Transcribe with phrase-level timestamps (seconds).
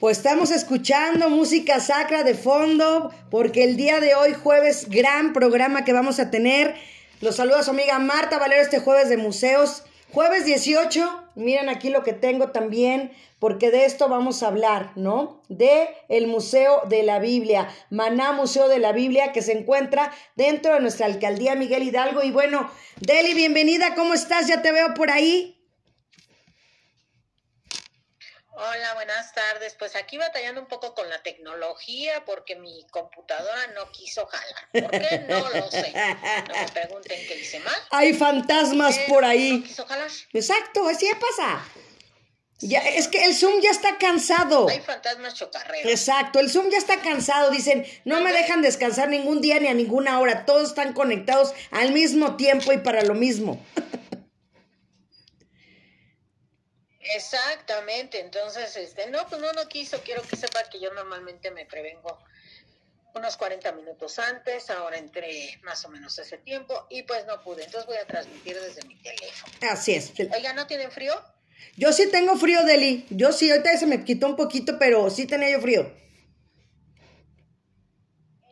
[0.00, 5.84] Pues estamos escuchando música sacra de fondo, porque el día de hoy, jueves, gran programa
[5.84, 6.74] que vamos a tener.
[7.20, 9.84] Los saluda su amiga Marta Valero este jueves de museos.
[10.10, 15.42] Jueves 18, miren aquí lo que tengo también, porque de esto vamos a hablar, ¿no?
[15.50, 20.72] De el Museo de la Biblia, Maná Museo de la Biblia, que se encuentra dentro
[20.72, 22.22] de nuestra alcaldía Miguel Hidalgo.
[22.22, 22.70] Y bueno,
[23.00, 24.46] Deli, bienvenida, ¿cómo estás?
[24.46, 25.59] Ya te veo por ahí.
[28.62, 29.74] Hola, buenas tardes.
[29.78, 34.68] Pues aquí batallando un poco con la tecnología porque mi computadora no quiso jalar.
[34.70, 35.24] ¿Por qué?
[35.30, 35.94] No lo sé.
[36.46, 37.74] No me pregunten qué hice mal.
[37.90, 39.60] Hay fantasmas por ahí.
[39.60, 40.10] No quiso jalar.
[40.34, 41.64] Exacto, así pasa.
[42.58, 44.68] Ya, es que el Zoom ya está cansado.
[44.68, 45.90] Hay fantasmas chocarreros.
[45.90, 47.50] Exacto, el Zoom ya está cansado.
[47.50, 50.44] Dicen, no me dejan descansar ningún día ni a ninguna hora.
[50.44, 53.64] Todos están conectados al mismo tiempo y para lo mismo.
[57.00, 61.64] Exactamente, entonces, este, no, pues no, no quiso, quiero que sepa que yo normalmente me
[61.64, 62.18] prevengo
[63.14, 67.64] unos 40 minutos antes, ahora entré más o menos ese tiempo y pues no pude,
[67.64, 69.52] entonces voy a transmitir desde mi teléfono.
[69.70, 70.12] Así es.
[70.32, 71.14] Oiga, ¿no tienen frío?
[71.76, 75.26] Yo sí tengo frío, Deli, yo sí, ahorita se me quitó un poquito, pero sí
[75.26, 75.90] tenía yo frío.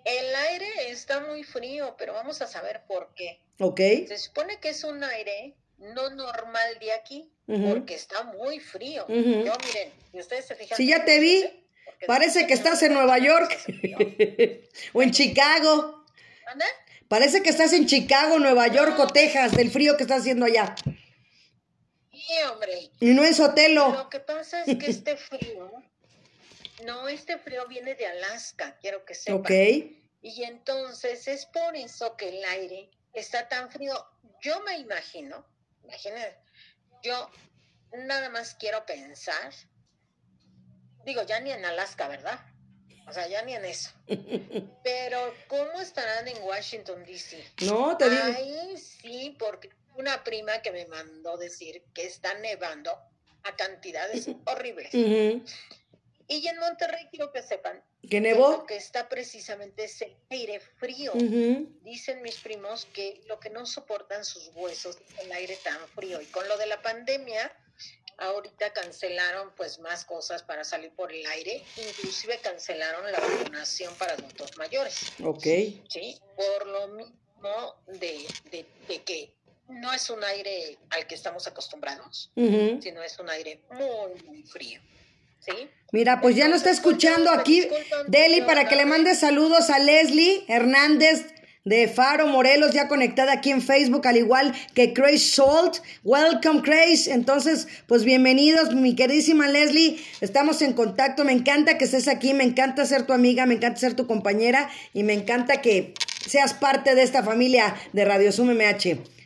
[0.05, 3.43] El aire está muy frío, pero vamos a saber por qué.
[3.61, 3.79] Ok.
[4.09, 9.07] Se supone que es un aire no normal de aquí, porque está muy frío.
[9.09, 10.77] Yo, miren, y ustedes se fijan.
[10.77, 11.45] Si ya te vi,
[12.07, 13.57] parece que estás en Nueva York
[14.93, 16.05] o en Chicago.
[16.47, 16.67] ¿Anda?
[17.09, 20.75] Parece que estás en Chicago, Nueva York o Texas, del frío que está haciendo allá.
[22.13, 22.91] Sí, hombre.
[23.01, 23.91] Y no en Sotelo.
[23.93, 25.73] Lo que pasa es que este frío,
[26.85, 29.41] no, este frío viene de Alaska, quiero que sepan.
[29.41, 29.51] Ok.
[30.21, 33.95] Y entonces es por eso que el aire está tan frío.
[34.43, 35.47] Yo me imagino
[35.89, 36.37] Imagínense,
[37.03, 37.31] yo
[37.93, 39.53] nada más quiero pensar,
[41.05, 42.39] digo, ya ni en Alaska, ¿verdad?
[43.07, 43.91] O sea, ya ni en eso.
[44.85, 47.43] Pero, ¿cómo estarán en Washington, D.C.?
[47.63, 48.23] No, te digo.
[48.23, 52.93] Ahí sí, porque una prima que me mandó decir que está nevando
[53.45, 54.91] a cantidades horribles.
[56.31, 58.51] Y en Monterrey quiero que sepan que nevó.
[58.51, 61.13] Lo que está precisamente es el aire frío.
[61.83, 66.21] Dicen mis primos que lo que no soportan sus huesos es el aire tan frío.
[66.21, 67.51] Y con lo de la pandemia,
[68.19, 71.63] ahorita cancelaron pues más cosas para salir por el aire.
[71.77, 75.13] Inclusive cancelaron la vacunación para adultos mayores.
[75.25, 75.45] Ok.
[75.89, 78.27] Sí, por lo mismo de,
[78.87, 79.33] de, que
[79.69, 84.81] no es un aire al que estamos acostumbrados, sino es un aire muy, muy frío.
[85.91, 87.67] Mira, pues ya nos está escuchando aquí
[88.09, 91.25] Deli para que le mande saludos a Leslie Hernández
[91.65, 95.79] de Faro Morelos, ya conectada aquí en Facebook, al igual que Crazy Salt.
[96.03, 97.11] Welcome, Crazy.
[97.11, 99.99] Entonces, pues bienvenidos, mi queridísima Leslie.
[100.21, 101.25] Estamos en contacto.
[101.25, 104.71] Me encanta que estés aquí, me encanta ser tu amiga, me encanta ser tu compañera
[104.95, 105.95] y me encanta que
[106.27, 109.18] seas parte de esta familia de Radio Sum MH.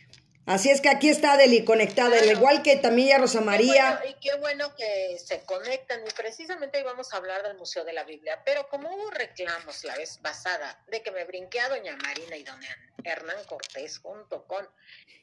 [0.44, 4.02] Así es que aquí está Deli conectada, al igual que también ya Rosa María.
[4.08, 6.00] y qué bueno que se conectan.
[6.06, 8.42] Y precisamente hoy vamos a hablar del Museo de la Biblia.
[8.44, 12.42] Pero como hubo reclamos la vez pasada de que me brinqué a Doña Marina y
[12.42, 14.68] Doña Hernán Cortés junto con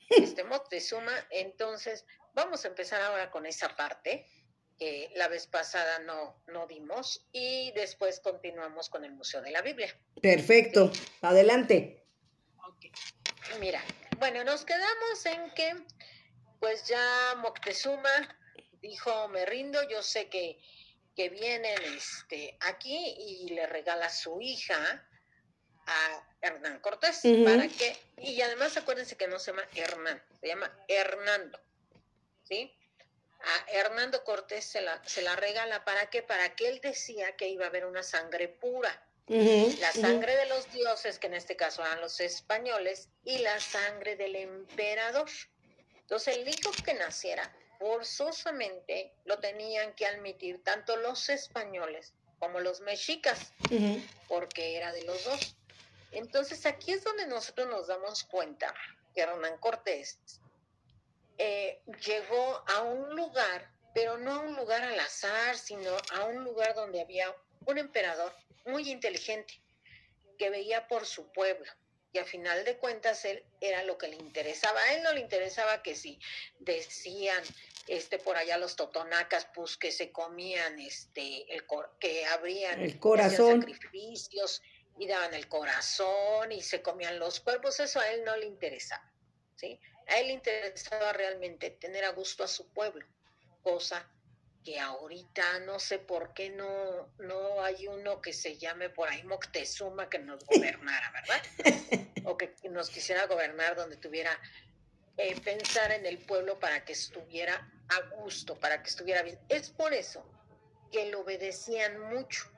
[0.09, 4.25] este Moctezuma, entonces vamos a empezar ahora con esa parte
[4.78, 9.62] que la vez pasada no, no dimos y después continuamos con el Museo de la
[9.62, 9.94] Biblia.
[10.22, 10.91] Perfecto,
[11.22, 12.06] adelante.
[12.75, 12.91] Okay.
[13.59, 13.84] Mira,
[14.19, 15.75] bueno, nos quedamos en que,
[16.59, 18.38] pues ya Moctezuma
[18.82, 20.61] dijo, me rindo, yo sé que,
[21.16, 25.05] que vienen este, aquí y le regala a su hija
[25.85, 30.72] a Hernán Cortés, para que, y además acuérdense que no se llama Hernán, se llama
[30.88, 31.59] Hernando,
[32.43, 32.76] ¿sí?
[33.41, 37.47] A Hernando Cortés se la, se la regala para qué, para que él decía que
[37.47, 41.84] iba a haber una sangre pura, la sangre de los dioses, que en este caso
[41.84, 45.29] eran los españoles, y la sangre del emperador.
[46.02, 52.81] Entonces el hijo que naciera forzosamente lo tenían que admitir tanto los españoles como los
[52.81, 53.53] mexicas,
[54.28, 55.55] porque era de los dos.
[56.11, 58.73] Entonces aquí es donde nosotros nos damos cuenta
[59.14, 60.17] que Hernán Cortés
[61.37, 66.43] eh, llegó a un lugar, pero no a un lugar al azar, sino a un
[66.43, 67.34] lugar donde había
[67.66, 68.34] un emperador
[68.66, 69.53] muy inteligente,
[70.38, 71.72] que veía por su pueblo.
[72.11, 74.79] Y a final de cuentas él era lo que le interesaba.
[74.82, 76.20] A él no le interesaba que si
[76.59, 77.44] decían
[77.88, 81.66] este por allá los totonacas pues que se comían este el
[82.00, 84.62] que abrían el corazón sacrificios
[84.97, 89.12] y daban el corazón y se comían los cuerpos, eso a él no le interesaba,
[89.55, 89.79] ¿sí?
[90.08, 93.05] A él le interesaba realmente tener a gusto a su pueblo,
[93.64, 94.08] cosa
[94.69, 99.23] que ahorita no sé por qué no, no hay uno que se llame por ahí
[99.23, 101.41] Moctezuma que nos gobernara, ¿verdad?
[102.25, 104.39] o que nos quisiera gobernar donde tuviera
[105.17, 109.39] eh, pensar en el pueblo para que estuviera a gusto, para que estuviera bien.
[109.49, 110.23] Es por eso
[110.91, 112.51] que lo obedecían mucho,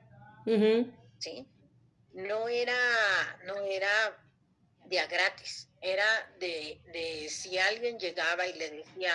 [1.17, 1.47] ¿sí?
[2.11, 2.75] No era,
[3.45, 4.21] no era
[4.87, 9.13] día gratis, era de, de si alguien llegaba y le decía,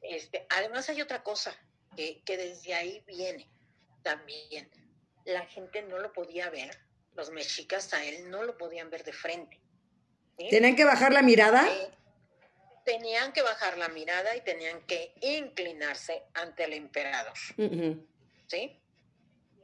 [0.00, 1.56] este, además hay otra cosa,
[1.96, 3.48] que, que desde ahí viene
[4.02, 4.70] también.
[5.24, 6.78] La gente no lo podía ver,
[7.14, 9.60] los mexicas a él no lo podían ver de frente.
[10.36, 11.64] ¿Tenían que bajar la mirada?
[12.84, 17.36] tenían que bajar la mirada y tenían que inclinarse ante el emperador.
[18.46, 18.78] ¿Sí?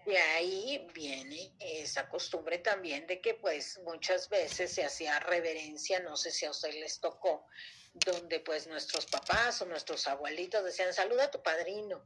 [0.06, 6.16] De ahí viene esa costumbre también de que pues muchas veces se hacía reverencia, no
[6.16, 7.46] sé si a usted les tocó,
[7.92, 12.02] donde pues nuestros papás o nuestros abuelitos decían, saluda a tu padrino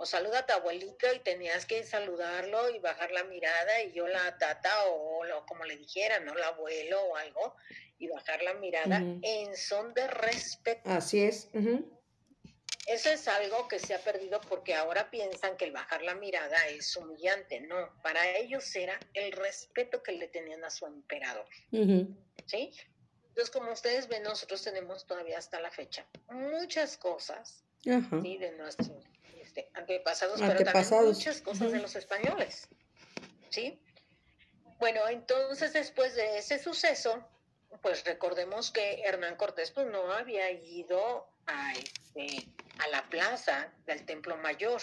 [0.00, 4.08] o saluda a tu abuelito y tenías que saludarlo y bajar la mirada y yo
[4.08, 6.32] la tata o, como le dijeran, ¿no?
[6.32, 7.54] El abuelo o algo
[7.98, 10.88] y bajar la mirada en son de respeto.
[10.88, 11.50] Así es.
[12.86, 16.66] Eso es algo que se ha perdido porque ahora piensan que el bajar la mirada
[16.68, 17.60] es humillante.
[17.60, 21.46] No, para ellos era el respeto que le tenían a su emperador.
[21.70, 22.72] ¿Sí?
[23.28, 28.38] Entonces, como ustedes ven, nosotros tenemos todavía hasta la fecha muchas cosas ¿sí?
[28.38, 29.09] de nuestros
[29.50, 32.68] este, antepasados, pero también muchas cosas de los españoles.
[33.50, 33.80] ¿Sí?
[34.78, 37.24] Bueno, entonces después de ese suceso,
[37.82, 42.46] pues recordemos que Hernán Cortés pues no había ido a, este,
[42.78, 44.80] a la plaza del Templo Mayor.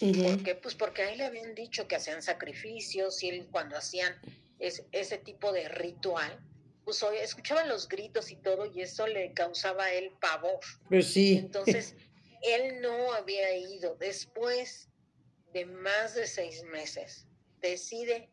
[0.00, 0.56] ¿Por qué?
[0.56, 4.14] Pues porque ahí le habían dicho que hacían sacrificios y él cuando hacían
[4.58, 6.40] ese tipo de ritual,
[6.84, 10.60] pues escuchaban los gritos y todo y eso le causaba él pavor.
[10.88, 11.36] Pues sí.
[11.36, 11.94] Entonces,
[12.42, 13.96] él no había ido.
[13.96, 14.88] Después
[15.52, 17.26] de más de seis meses,
[17.60, 18.28] decide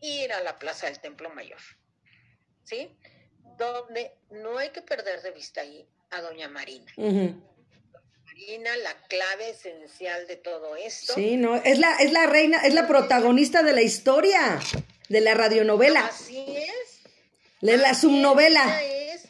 [0.00, 1.60] ir a la plaza del Templo Mayor.
[2.64, 2.96] ¿Sí?
[3.56, 6.92] Donde no hay que perder de vista ahí a Doña Marina.
[6.96, 11.14] Marina, la clave esencial de todo esto.
[11.14, 14.58] Sí, no, es la, es la reina, es la protagonista de la historia,
[15.08, 16.06] de la radionovela.
[16.06, 16.92] Así es
[17.62, 18.82] de la subnovela.
[18.82, 19.28] Ella es,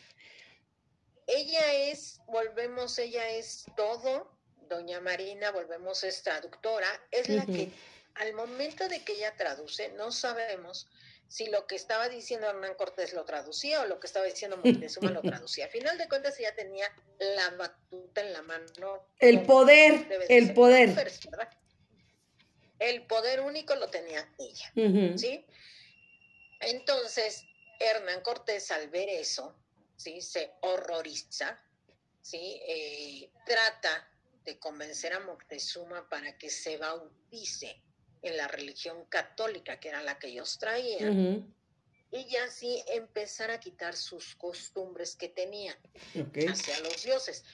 [1.27, 4.29] ella es, volvemos, ella es todo,
[4.69, 7.71] doña Marina, volvemos, es traductora, es la que
[8.15, 10.89] al momento de que ella traduce, no sabemos
[11.29, 15.11] si lo que estaba diciendo Hernán Cortés lo traducía o lo que estaba diciendo Montezuma
[15.11, 15.67] lo traducía.
[15.67, 16.87] Al final de cuentas ella tenía
[17.19, 19.07] la batuta en la mano.
[19.19, 21.11] El poder, el poder.
[22.79, 24.73] El poder único lo tenía ella,
[25.17, 25.47] ¿sí?
[26.61, 27.45] Entonces,
[27.79, 29.55] Hernán Cortés al ver eso,
[29.97, 30.21] ¿sí?
[30.21, 31.61] se horroriza,
[32.23, 32.61] ¿sí?
[32.67, 34.09] Eh, trata
[34.45, 37.83] de convencer a Moctezuma para que se bautice
[38.23, 41.55] en la religión católica, que era la que ellos traían,
[42.11, 45.77] y así empezar a quitar sus costumbres que tenía
[46.49, 47.45] hacia los dioses.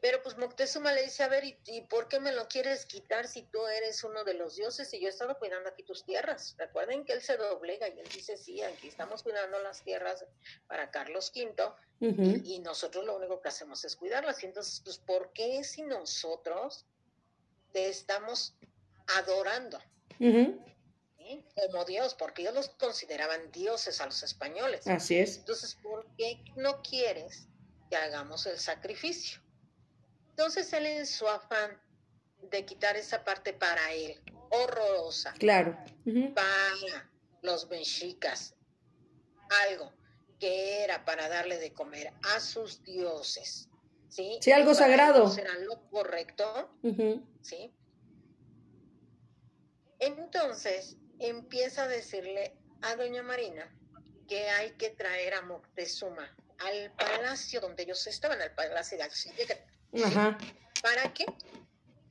[0.00, 3.42] Pero pues Moctezuma le dice, a ver, ¿y, por qué me lo quieres quitar si
[3.42, 6.54] tú eres uno de los dioses y yo he estado cuidando aquí tus tierras?
[6.58, 10.24] Recuerden que él se doblega y él dice, sí, aquí estamos cuidando las tierras
[10.66, 14.42] para Carlos V y, nosotros lo único que hacemos es cuidarlas.
[14.42, 16.84] Y entonces, pues, ¿por qué si nosotros
[17.72, 18.54] te estamos
[19.16, 19.78] adorando?
[20.18, 24.86] Como Dios, porque ellos los consideraban dioses a los españoles.
[24.86, 25.38] Así es.
[25.38, 27.48] Entonces, ¿por qué no quieres
[27.90, 29.40] que hagamos el sacrificio?
[30.36, 31.80] Entonces él en su afán
[32.50, 35.74] de quitar esa parte para él, horrorosa, claro.
[36.34, 38.54] para los mexicas,
[39.70, 39.94] algo
[40.38, 43.70] que era para darle de comer a sus dioses,
[44.10, 44.36] ¿sí?
[44.42, 45.34] Sí, algo sagrado.
[45.38, 46.70] Era lo correcto,
[47.40, 47.74] ¿sí?
[49.98, 53.74] Entonces empieza a decirle a doña Marina
[54.28, 59.04] que hay que traer a Moctezuma al palacio donde ellos estaban, al palacio de
[60.82, 61.26] ¿Para qué?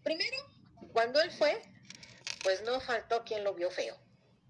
[0.04, 0.38] Primero,
[0.94, 1.62] cuando él fue,
[2.44, 3.98] pues no faltó quien lo vio feo.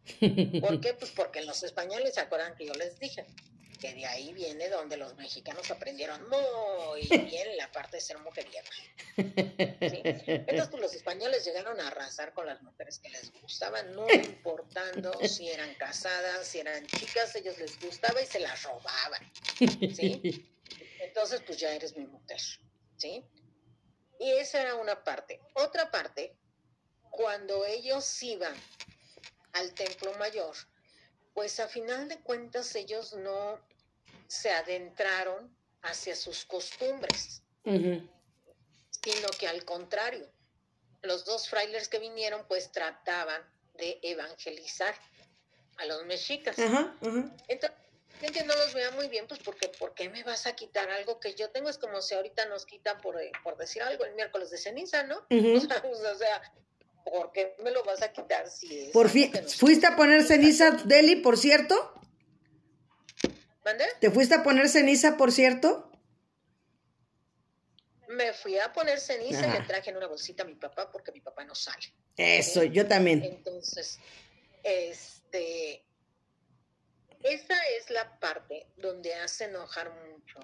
[0.61, 0.93] ¿Por qué?
[0.93, 3.25] Pues porque los españoles se acuerdan que yo les dije
[3.75, 8.67] que de ahí viene donde los mexicanos aprendieron muy bien la parte de ser mujeriego.
[9.17, 15.11] Entonces, pues los españoles llegaron a arrasar con las mujeres que les gustaban, no importando
[15.27, 19.31] si eran casadas, si eran chicas, ellos les gustaba y se las robaban.
[19.93, 20.51] ¿sí?
[20.99, 22.39] Entonces, pues ya eres mi mujer.
[22.97, 23.25] ¿Sí?
[24.19, 25.39] Y esa era una parte.
[25.53, 26.35] Otra parte,
[27.11, 28.55] cuando ellos iban
[29.53, 30.55] al templo mayor,
[31.33, 33.59] pues a final de cuentas ellos no
[34.27, 40.27] se adentraron hacia sus costumbres, sino que al contrario,
[41.01, 43.41] los dos frailes que vinieron pues trataban
[43.75, 44.95] de evangelizar
[45.77, 46.57] a los mexicas.
[46.57, 47.77] Entonces,
[48.31, 51.19] que no los vea muy bien, pues porque ¿por qué me vas a quitar algo
[51.19, 51.69] que yo tengo?
[51.69, 55.03] Es como si ahorita nos quitan por, eh, por decir algo el miércoles de ceniza,
[55.03, 55.25] ¿no?
[55.29, 56.53] O, sea, o sea,
[57.03, 60.71] ¿por qué me lo vas a quitar si es Por fin, ¿fuiste a poner ceniza,
[60.71, 61.93] Deli, por cierto?
[63.63, 63.85] ¿Mande?
[63.99, 65.91] ¿Te fuiste a poner ceniza, por cierto?
[68.09, 71.11] Me fui a poner ceniza y le traje en una bolsita a mi papá porque
[71.11, 71.93] mi papá no sale.
[72.15, 73.23] Eso, yo también.
[73.23, 73.99] Entonces,
[74.63, 75.83] este,
[77.23, 80.39] esa es la parte donde hace enojar mucho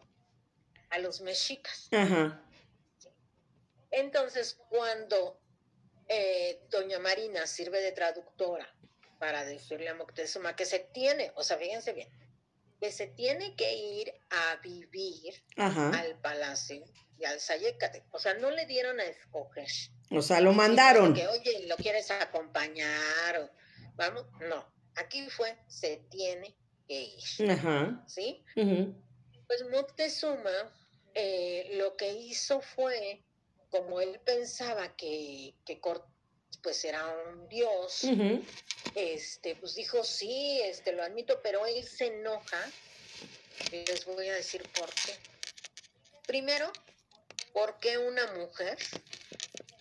[0.90, 1.90] a los mexicas.
[1.92, 2.44] Ajá.
[3.92, 5.42] Entonces, cuando
[6.08, 8.68] eh, doña Marina sirve de traductora
[9.20, 12.10] para decirle a Moctezuma que se tiene, o sea, fíjense bien,
[12.80, 15.90] que se tiene que ir a vivir Ajá.
[16.00, 16.84] al palacio
[17.18, 18.04] y al Sayécate.
[18.12, 19.68] O sea, no le dieron a escoger.
[20.10, 21.14] O sea, lo mandaron.
[21.14, 23.38] Que, oye, ¿lo quieres acompañar?
[23.40, 23.52] O,
[23.96, 24.66] vamos, no.
[24.96, 26.56] Aquí fue, se tiene
[26.92, 27.52] que.
[27.52, 28.04] Ajá.
[28.08, 28.44] ¿Sí?
[28.56, 28.94] Ujú.
[29.48, 30.74] Pues Moctezuma
[31.14, 33.22] eh, lo que hizo fue,
[33.70, 36.10] como él pensaba que, que Cortés
[36.62, 38.06] pues era un dios,
[38.94, 42.70] este, pues dijo, sí, este, lo admito, pero él se enoja.
[43.72, 45.14] Y les voy a decir por qué.
[46.28, 46.72] Primero,
[47.54, 48.78] porque una mujer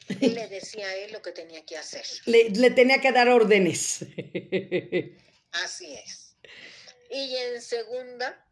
[0.20, 2.06] le decía a él lo que tenía que hacer.
[2.24, 4.00] Le, le tenía que dar órdenes.
[5.52, 6.19] Así es.
[7.10, 8.46] Y en segunda,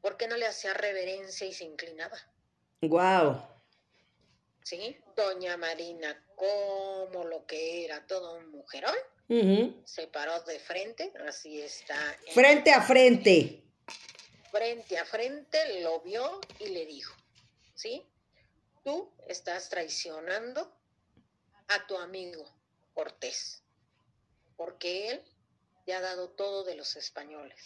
[0.00, 2.16] ¿por qué no le hacía reverencia y se inclinaba?
[2.80, 3.42] Wow.
[4.62, 4.96] ¿Sí?
[5.16, 8.94] Doña Marina, como lo que era todo un mujerón,
[9.84, 12.16] se paró de frente, así está.
[12.26, 13.62] en- Frente a frente.
[14.50, 17.14] frente a frente, lo vio y le dijo,
[17.74, 18.02] ¿sí?
[18.82, 20.74] Tú estás traicionando
[21.68, 22.42] a tu amigo
[22.94, 23.62] Cortés,
[24.56, 25.22] porque él
[25.84, 27.62] te ha dado todo de los españoles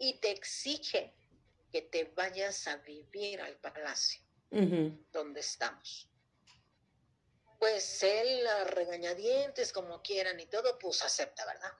[0.00, 1.14] y te exige
[1.70, 4.20] que te vayas a vivir al palacio
[5.12, 6.08] donde estamos.
[7.60, 11.70] Pues él, a regañadientes, como quieran y todo, pues acepta, ¿verdad?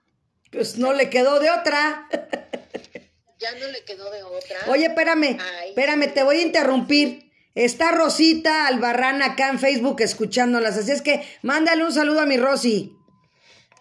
[0.53, 2.09] Pues no le quedó de otra.
[3.39, 4.59] Ya no le quedó de otra.
[4.69, 5.71] Oye, espérame, Ay.
[5.71, 7.33] espérame, te voy a interrumpir.
[7.55, 12.37] Está Rosita Albarrán acá en Facebook escuchándolas, así es que mándale un saludo a mi
[12.37, 12.95] Rosy.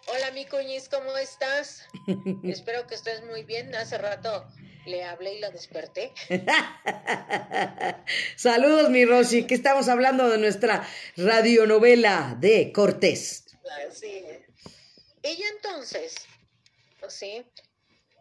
[0.06, 1.82] Hola, mi cuñiz, ¿cómo estás?
[2.44, 3.74] Espero que estés muy bien.
[3.74, 4.46] Hace rato
[4.86, 6.12] le hablé y la desperté.
[8.36, 13.44] Saludos, mi Rosy, que estamos hablando de nuestra radionovela de Cortés.
[13.86, 14.02] Es.
[14.02, 16.14] Ella entonces,
[17.08, 17.44] sí,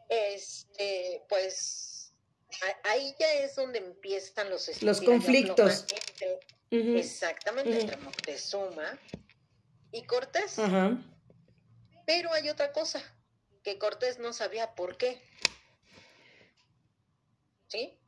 [0.10, 2.12] este, pues
[2.84, 5.86] ahí ya es donde empiezan los Los conflictos.
[6.70, 9.00] Exactamente, entre Moctezuma
[9.92, 10.60] y Cortés.
[10.60, 10.98] Ajá.
[12.10, 13.00] Pero hay otra cosa,
[13.62, 15.22] que Cortés no sabía por qué.
[17.68, 18.00] ¿Sí?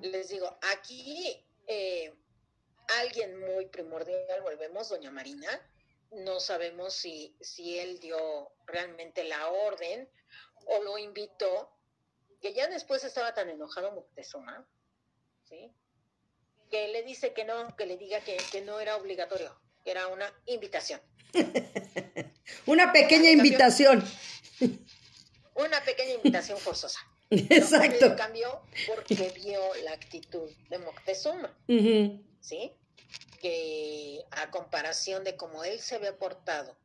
[0.00, 2.14] Les digo, aquí eh,
[3.02, 5.50] alguien muy primordial, volvemos, doña Marina,
[6.12, 10.10] no sabemos si, si él dio realmente la orden
[10.64, 11.76] o lo invitó,
[12.40, 14.66] que ya después estaba tan enojado Moctezuma,
[15.42, 15.76] ¿sí?
[16.70, 20.32] que le dice que no, que le diga que, que no era obligatorio, era una
[20.46, 21.00] invitación.
[22.66, 24.04] Una pequeña invitación.
[25.54, 26.98] Una pequeña invitación forzosa.
[27.30, 28.16] Exacto.
[28.16, 31.56] Cambió porque vio la actitud de Moctezuma.
[32.40, 32.72] ¿sí?
[33.40, 36.76] Que a comparación de cómo él se había portado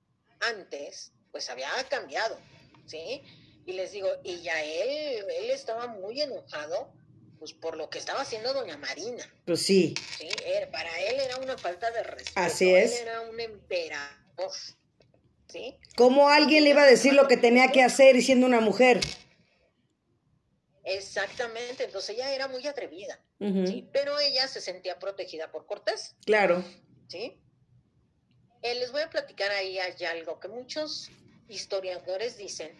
[0.41, 2.37] antes, pues había cambiado,
[2.85, 3.21] ¿sí?
[3.65, 6.93] Y les digo, y ya él, él estaba muy enojado,
[7.39, 9.93] pues por lo que estaba haciendo doña Marina, Pues sí.
[10.17, 10.29] ¿sí?
[10.45, 12.39] Era- para él era una falta de respeto.
[12.39, 13.01] Así él es.
[13.01, 14.51] era un emperador,
[15.47, 15.77] ¿sí?
[15.95, 18.99] ¿Cómo alguien le iba a decir lo que tenía que hacer y siendo una mujer?
[20.83, 23.19] Exactamente, entonces ella era muy atrevida.
[23.91, 26.15] Pero ella se sentía protegida por Cortés.
[26.25, 26.63] Claro.
[27.09, 27.37] ¿sí?
[28.61, 31.11] Eh, les voy a platicar ahí hay algo que muchos
[31.49, 32.71] historiadores dicen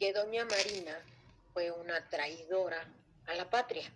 [0.00, 0.98] que doña Marina
[1.52, 2.82] fue una traidora
[3.28, 3.92] a la patria.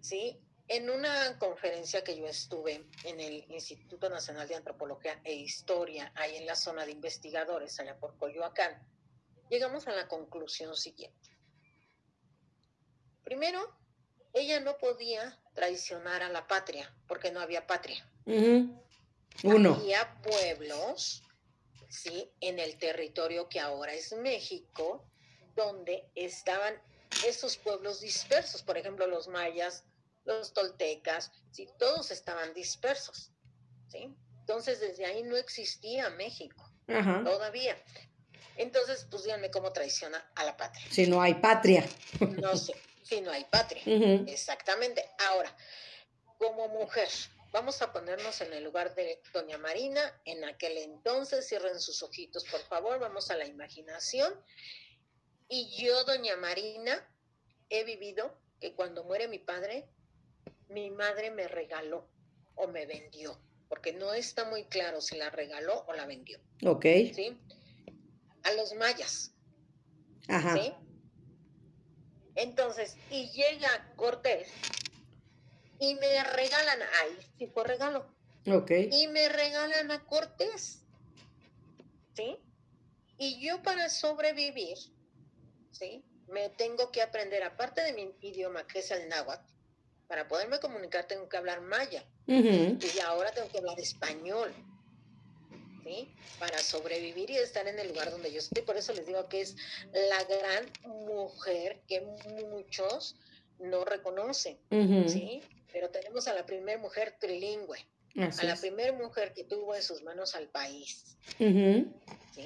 [0.00, 0.38] ¿sí?
[0.68, 6.36] En una conferencia que yo estuve en el Instituto Nacional de Antropología e Historia, ahí
[6.36, 8.80] en la zona de investigadores, allá por Coyoacán,
[9.50, 11.36] llegamos a la conclusión siguiente.
[13.24, 13.60] Primero,
[14.32, 18.06] ella no podía traicionar a la patria, porque no había patria.
[19.44, 19.74] Uno.
[19.74, 21.22] Había pueblos,
[21.88, 25.06] sí, en el territorio que ahora es México,
[25.54, 26.80] donde estaban
[27.26, 29.84] esos pueblos dispersos, por ejemplo, los mayas,
[30.24, 33.32] los toltecas, sí, todos estaban dispersos,
[33.88, 34.14] ¿sí?
[34.40, 37.76] Entonces, desde ahí no existía México, todavía.
[38.56, 40.84] Entonces, pues díganme cómo traiciona a la patria.
[40.90, 41.86] Si no hay patria.
[42.20, 43.82] No sé, si no hay patria.
[44.26, 45.08] Exactamente.
[45.30, 45.56] Ahora,
[46.38, 47.08] como mujer,
[47.52, 51.48] vamos a ponernos en el lugar de doña Marina en aquel entonces.
[51.48, 52.98] Cierren sus ojitos, por favor.
[52.98, 54.34] Vamos a la imaginación.
[55.54, 57.06] Y yo, doña Marina,
[57.68, 59.86] he vivido que cuando muere mi padre,
[60.70, 62.08] mi madre me regaló
[62.54, 66.40] o me vendió, porque no está muy claro si la regaló o la vendió.
[66.64, 66.86] Ok.
[67.14, 67.38] ¿Sí?
[68.44, 69.34] A los mayas.
[70.26, 70.56] Ajá.
[70.56, 70.72] ¿Sí?
[72.34, 74.48] Entonces, y llega Cortés
[75.78, 78.06] y me regalan, ahí sí fue regalo.
[78.50, 78.70] Ok.
[78.90, 80.82] Y me regalan a Cortés.
[82.14, 82.38] ¿Sí?
[83.18, 84.78] Y yo para sobrevivir,
[85.72, 86.04] ¿sí?
[86.28, 89.52] Me tengo que aprender, aparte de mi idioma, que es el náhuatl,
[90.06, 92.04] para poderme comunicar tengo que hablar maya.
[92.26, 94.54] Y ahora tengo que hablar español.
[95.84, 96.08] ¿sí?
[96.38, 98.62] Para sobrevivir y estar en el lugar donde yo estoy.
[98.62, 99.56] Por eso les digo que es
[99.92, 100.70] la gran
[101.06, 102.00] mujer que
[102.50, 103.16] muchos
[103.58, 104.58] no reconocen,
[105.08, 105.42] ¿sí?
[105.72, 107.78] Pero tenemos a la primera mujer trilingüe,
[108.16, 111.16] a la primera mujer que tuvo en sus manos al país.
[111.38, 112.44] ¿sí?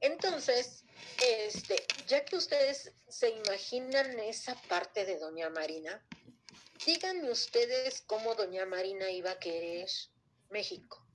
[0.00, 0.84] Entonces,
[1.22, 1.76] este,
[2.10, 6.02] ya que ustedes se imaginan esa parte de Doña Marina,
[6.84, 9.88] díganme ustedes cómo Doña Marina iba a querer
[10.50, 11.06] México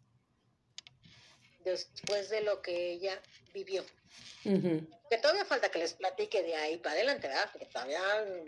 [1.65, 3.21] después de lo que ella
[3.53, 3.84] vivió.
[4.43, 7.49] Que todavía falta que les platique de ahí para adelante, ¿verdad?
[7.51, 7.99] Porque todavía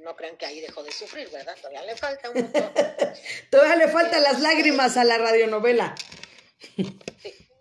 [0.02, 1.56] no crean que ahí dejó de sufrir, ¿verdad?
[1.58, 2.72] Todavía le falta un montón.
[3.52, 5.96] todavía le faltan las lágrimas a la radionovela.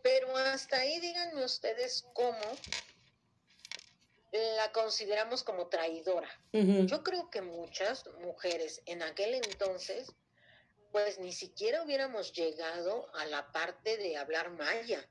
[0.03, 2.39] pero hasta ahí díganme ustedes cómo
[4.57, 6.29] la consideramos como traidora.
[6.53, 10.13] Yo creo que muchas mujeres en aquel entonces,
[10.93, 15.07] pues ni siquiera hubiéramos llegado a la parte de hablar maya,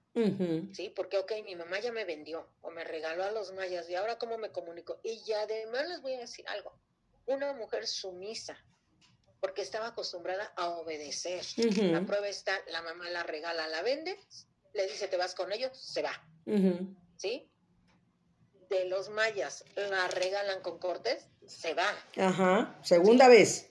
[0.74, 0.90] ¿sí?
[0.96, 4.18] Porque, ok, mi mamá ya me vendió o me regaló a los mayas y ahora
[4.18, 5.00] cómo me comunico.
[5.04, 6.74] Y además les voy a decir algo,
[7.26, 8.58] una mujer sumisa,
[9.40, 11.46] porque estaba acostumbrada a obedecer.
[11.92, 14.18] La prueba está, la mamá la regala, la vende,
[14.74, 16.12] le dice, te vas con ellos, se va,
[17.18, 17.48] ¿sí?
[18.70, 21.94] De los mayas la regalan con Cortés, se va.
[22.18, 23.70] Ajá, segunda vez.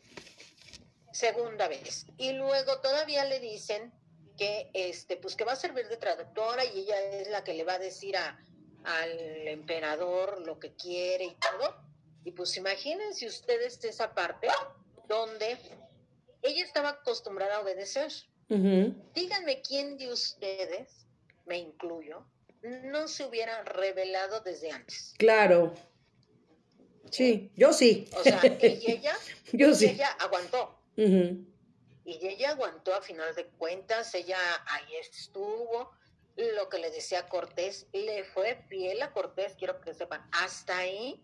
[1.12, 2.06] Segunda vez.
[2.18, 3.92] Y luego todavía le dicen
[4.36, 7.64] que este, pues que va a servir de traductora y ella es la que le
[7.64, 8.38] va a decir a,
[8.84, 11.76] al emperador lo que quiere y todo.
[12.24, 14.48] Y pues imagínense ustedes esa parte
[15.08, 15.58] donde
[16.42, 18.12] ella estaba acostumbrada a obedecer.
[18.48, 21.06] Díganme quién de ustedes,
[21.46, 22.26] me incluyo,
[22.64, 25.14] no se hubiera revelado desde antes.
[25.18, 25.74] Claro.
[27.10, 28.08] Sí, yo sí.
[28.16, 29.16] O sea, y ella,
[29.52, 29.86] yo sí.
[29.86, 30.78] ella aguantó.
[30.96, 35.90] Y ella aguantó a final de cuentas, ella ahí estuvo.
[36.36, 40.26] Lo que le decía Cortés, le fue fiel a Cortés, quiero que sepan.
[40.32, 41.22] Hasta ahí,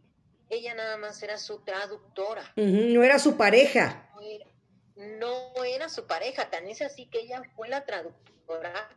[0.48, 2.52] ella nada más era su traductora.
[2.56, 4.08] No era su pareja.
[4.96, 8.96] no era su pareja, tan es así que ella fue la traductora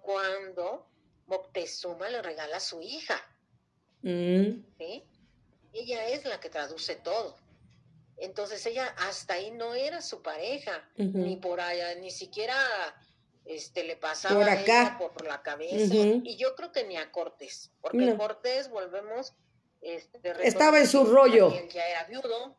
[0.00, 0.88] cuando
[1.26, 3.20] Moctezuma le regala a su hija.
[4.02, 4.64] Mm.
[4.78, 5.04] ¿sí?
[5.72, 7.36] Ella es la que traduce todo.
[8.16, 12.54] Entonces ella hasta ahí no era su pareja, ni por allá, ni siquiera
[13.44, 14.96] este, le pasaba por, acá.
[14.98, 15.94] por la cabeza.
[15.94, 19.34] Y yo creo que ni a Cortés, porque Cortés, volvemos...
[19.80, 21.52] Este, Estaba en su rollo.
[21.52, 22.56] Él ya era viudo,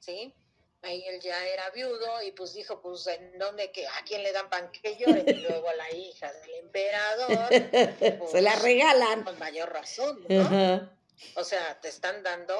[0.00, 0.34] ¿sí?
[0.82, 4.32] Ahí él ya era viudo y pues dijo, pues, ¿en dónde que a quién le
[4.32, 5.24] dan pan que llore?
[5.26, 7.48] Y luego a la hija del emperador.
[8.30, 9.24] Se la pues, regalan.
[9.24, 10.90] Con mayor razón, ¿no?
[11.34, 12.56] O sea, te están dando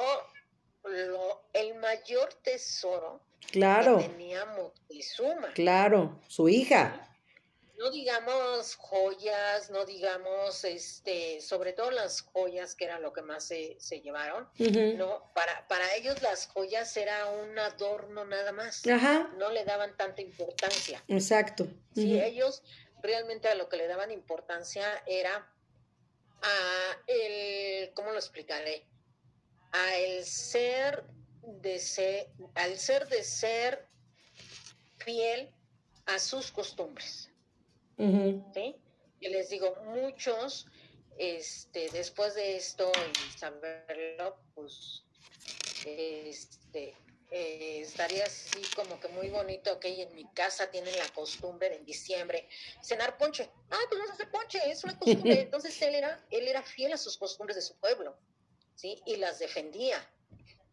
[1.52, 3.98] el mayor tesoro claro.
[3.98, 5.52] que tenía Moctezuma.
[5.54, 7.09] Claro, su hija
[7.80, 13.44] no digamos joyas, no digamos, este, sobre todo las joyas, que era lo que más
[13.44, 14.46] se, se llevaron,
[14.98, 15.32] ¿no?
[15.34, 18.82] Para, para ellos las joyas era un adorno nada más.
[19.38, 21.02] No le daban tanta importancia.
[21.08, 21.68] Exacto.
[21.94, 22.62] Sí, ellos
[23.02, 25.50] realmente a lo que le daban importancia era
[26.42, 28.84] a el, ¿cómo lo explicaré?
[29.72, 31.04] A el ser
[31.42, 33.88] de ser, al ser de ser
[34.98, 35.50] fiel
[36.04, 37.29] a sus costumbres.
[38.54, 38.76] ¿Sí?
[39.20, 40.66] Y les digo, muchos,
[41.18, 45.04] este, después de esto y saberlo, pues,
[45.84, 46.94] este,
[47.30, 51.76] eh, estaría así como que muy bonito que en mi casa tienen la costumbre de
[51.76, 52.48] en diciembre
[52.82, 53.50] cenar ponche.
[53.70, 55.40] Ah, pues vamos a hacer ponche, es una costumbre.
[55.42, 58.16] Entonces él era, él era fiel a sus costumbres de su pueblo,
[58.74, 59.00] ¿sí?
[59.06, 60.04] Y las defendía.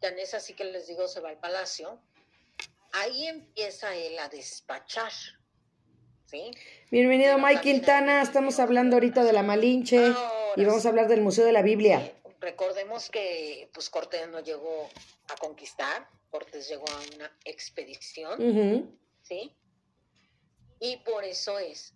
[0.00, 2.00] Tan es así que les digo, se va al palacio.
[2.92, 5.12] Ahí empieza él a despachar
[6.28, 6.50] ¿sí?
[6.90, 11.22] Bienvenido Mike Quintana, estamos hablando ahorita de la Malinche y Ahora vamos a hablar del
[11.22, 12.00] Museo de la Biblia.
[12.00, 14.88] Eh, recordemos que pues Cortés no llegó
[15.28, 18.98] a conquistar, Cortés llegó a una expedición.
[19.22, 19.54] ¿sí?
[20.80, 21.94] Y por eso es,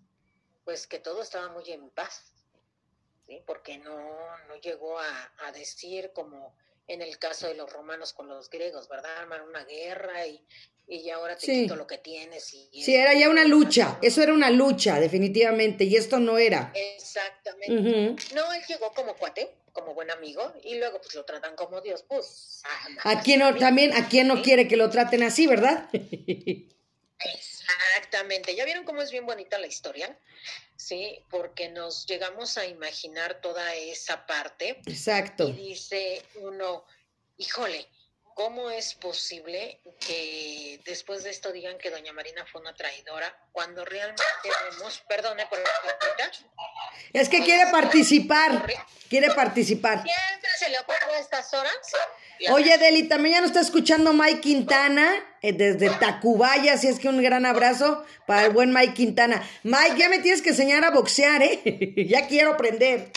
[0.64, 2.32] pues que todo estaba muy en paz,
[3.26, 3.42] ¿sí?
[3.46, 3.96] Porque no,
[4.48, 6.54] no llegó a, a decir como
[6.88, 9.16] en el caso de los romanos con los griegos, ¿verdad?
[9.18, 10.44] Armar una guerra y,
[10.96, 11.62] y ahora te Sí.
[11.62, 12.52] quito lo que tienes.
[12.54, 16.70] Y, Sí, era ya una lucha, eso era una lucha, definitivamente, y esto no era.
[16.74, 18.34] Exactamente.
[18.34, 22.04] No, él llegó como cuate, como buen amigo, y luego pues lo tratan como Dios,
[22.06, 22.62] pues...
[23.04, 25.88] ah, ¿A quién no, también, a quién no quiere que lo traten así, verdad?
[27.24, 28.54] Exactamente.
[28.54, 30.18] ¿Ya vieron cómo es bien bonita la historia?
[30.76, 35.48] Sí, porque nos llegamos a imaginar toda esa parte Exacto.
[35.48, 36.84] y dice uno,
[37.38, 37.86] híjole,
[38.34, 43.84] ¿cómo es posible que después de esto digan que doña Marina fue una traidora cuando
[43.84, 44.22] realmente
[44.70, 45.66] vemos, perdone por la
[47.12, 48.66] Es que quiere participar,
[49.08, 50.02] quiere participar.
[50.02, 51.74] siempre se le ocurre a estas horas.
[52.50, 57.08] Oye, Deli, también ya nos está escuchando Mike Quintana eh, desde Tacubaya, así es que
[57.08, 59.48] un gran abrazo para el buen Mike Quintana.
[59.62, 61.94] Mike, ya me tienes que enseñar a boxear, ¿eh?
[62.08, 63.12] ya quiero aprender.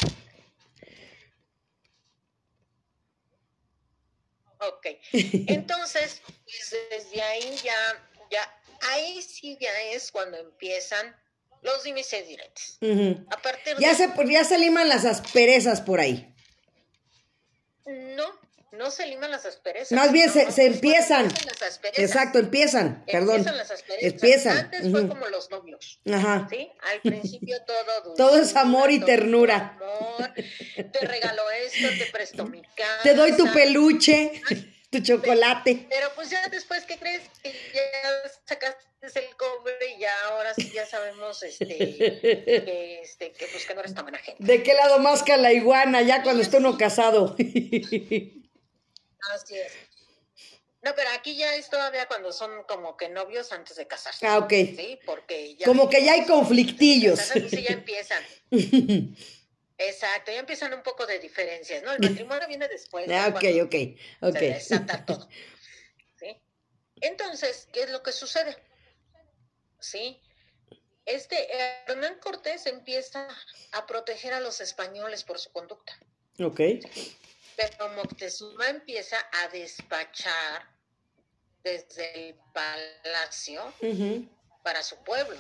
[4.69, 4.88] Ok,
[5.47, 7.75] entonces, pues, desde ahí ya,
[8.32, 11.15] ya, ahí sí ya es cuando empiezan
[11.62, 12.78] los dimes y diretes.
[12.82, 13.25] Ujú.
[13.32, 13.95] A partir Ya de...
[13.95, 16.32] se, ya se liman las asperezas por ahí.
[17.86, 18.25] No,
[18.77, 19.91] no se liman las asperezas.
[19.91, 21.27] Más bien no, se, no, se empiezan.
[21.27, 21.79] las.
[21.97, 23.38] Exacto, empiezan, perdón.
[23.38, 24.13] Empiezan las asperezas.
[24.13, 24.57] Empiezan.
[24.57, 25.99] Antes fue como los novios.
[26.11, 26.47] Ajá.
[26.49, 26.69] ¿Sí?
[26.91, 29.77] Al principio todo Todo es amor y ternura.
[29.79, 30.33] amor.
[30.91, 33.03] Te regalo esto, te presto mi casa.
[33.03, 34.41] Te doy tu peluche,
[34.89, 35.88] tu chocolate.
[35.89, 37.21] Pero pues ya después, ¿qué crees?
[37.41, 38.85] Que ya sacaste
[39.15, 43.81] el cobre y ya ahora sí ya sabemos este, que, este, que pues que no
[43.81, 44.43] eres tan buena gente.
[44.43, 47.35] ¿De qué lado masca la iguana ya cuando está uno casado?
[49.33, 49.71] Así es.
[50.81, 54.27] No, pero aquí ya es todavía cuando son como que novios antes de casarse.
[54.27, 54.49] Ah, ok.
[54.49, 55.65] Sí, porque ya.
[55.65, 57.19] Como que ya hay conflictillos.
[57.19, 58.23] Sí, ya empiezan.
[59.77, 61.91] Exacto, ya empiezan un poco de diferencias, ¿no?
[61.91, 63.09] El matrimonio viene después.
[63.09, 63.75] Ah, ok, ok,
[64.21, 64.38] ok.
[64.38, 65.27] Se desata todo.
[66.19, 66.39] ¿Sí?
[67.01, 68.55] Entonces, ¿qué es lo que sucede?
[69.79, 70.21] ¿Sí?
[71.05, 71.47] Este
[71.88, 73.27] Hernán Cortés empieza
[73.71, 75.97] a proteger a los españoles por su conducta,
[76.39, 76.59] Ok.
[77.56, 80.68] Pero Moctezuma empieza a despachar
[81.63, 83.74] desde el palacio
[84.63, 85.39] para su pueblo.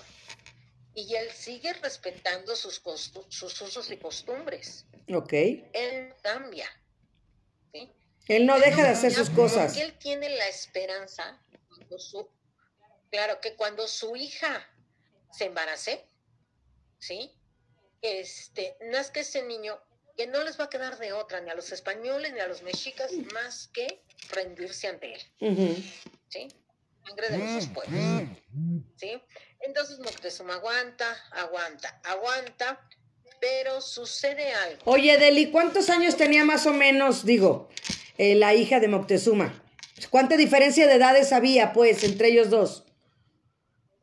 [0.93, 4.85] Y él sigue respetando sus, usos y costumbres.
[5.13, 5.33] Ok.
[5.33, 6.69] Él cambia.
[7.73, 7.91] ¿sí?
[8.27, 9.73] Él no deja de hacer sus cosas.
[9.73, 11.39] Porque él tiene la esperanza,
[11.97, 12.29] su-
[13.11, 14.65] claro, que cuando su hija
[15.31, 16.07] se embarace,
[16.97, 17.31] ¿sí?
[18.01, 19.77] Este, nazca ese niño
[20.15, 22.63] que no les va a quedar de otra, ni a los españoles ni a los
[22.63, 25.83] mexicas, más que rendirse ante él.
[26.29, 26.47] ¿sí?
[27.05, 28.29] Sangre de nuestros pueblos,
[28.95, 29.21] ¿sí?
[29.61, 32.87] Entonces Moctezuma aguanta, aguanta, aguanta,
[33.39, 34.81] pero sucede algo.
[34.85, 37.69] Oye, Deli, ¿cuántos años tenía más o menos, digo,
[38.17, 39.61] eh, la hija de Moctezuma?
[40.09, 42.84] ¿Cuánta diferencia de edades había, pues, entre ellos dos?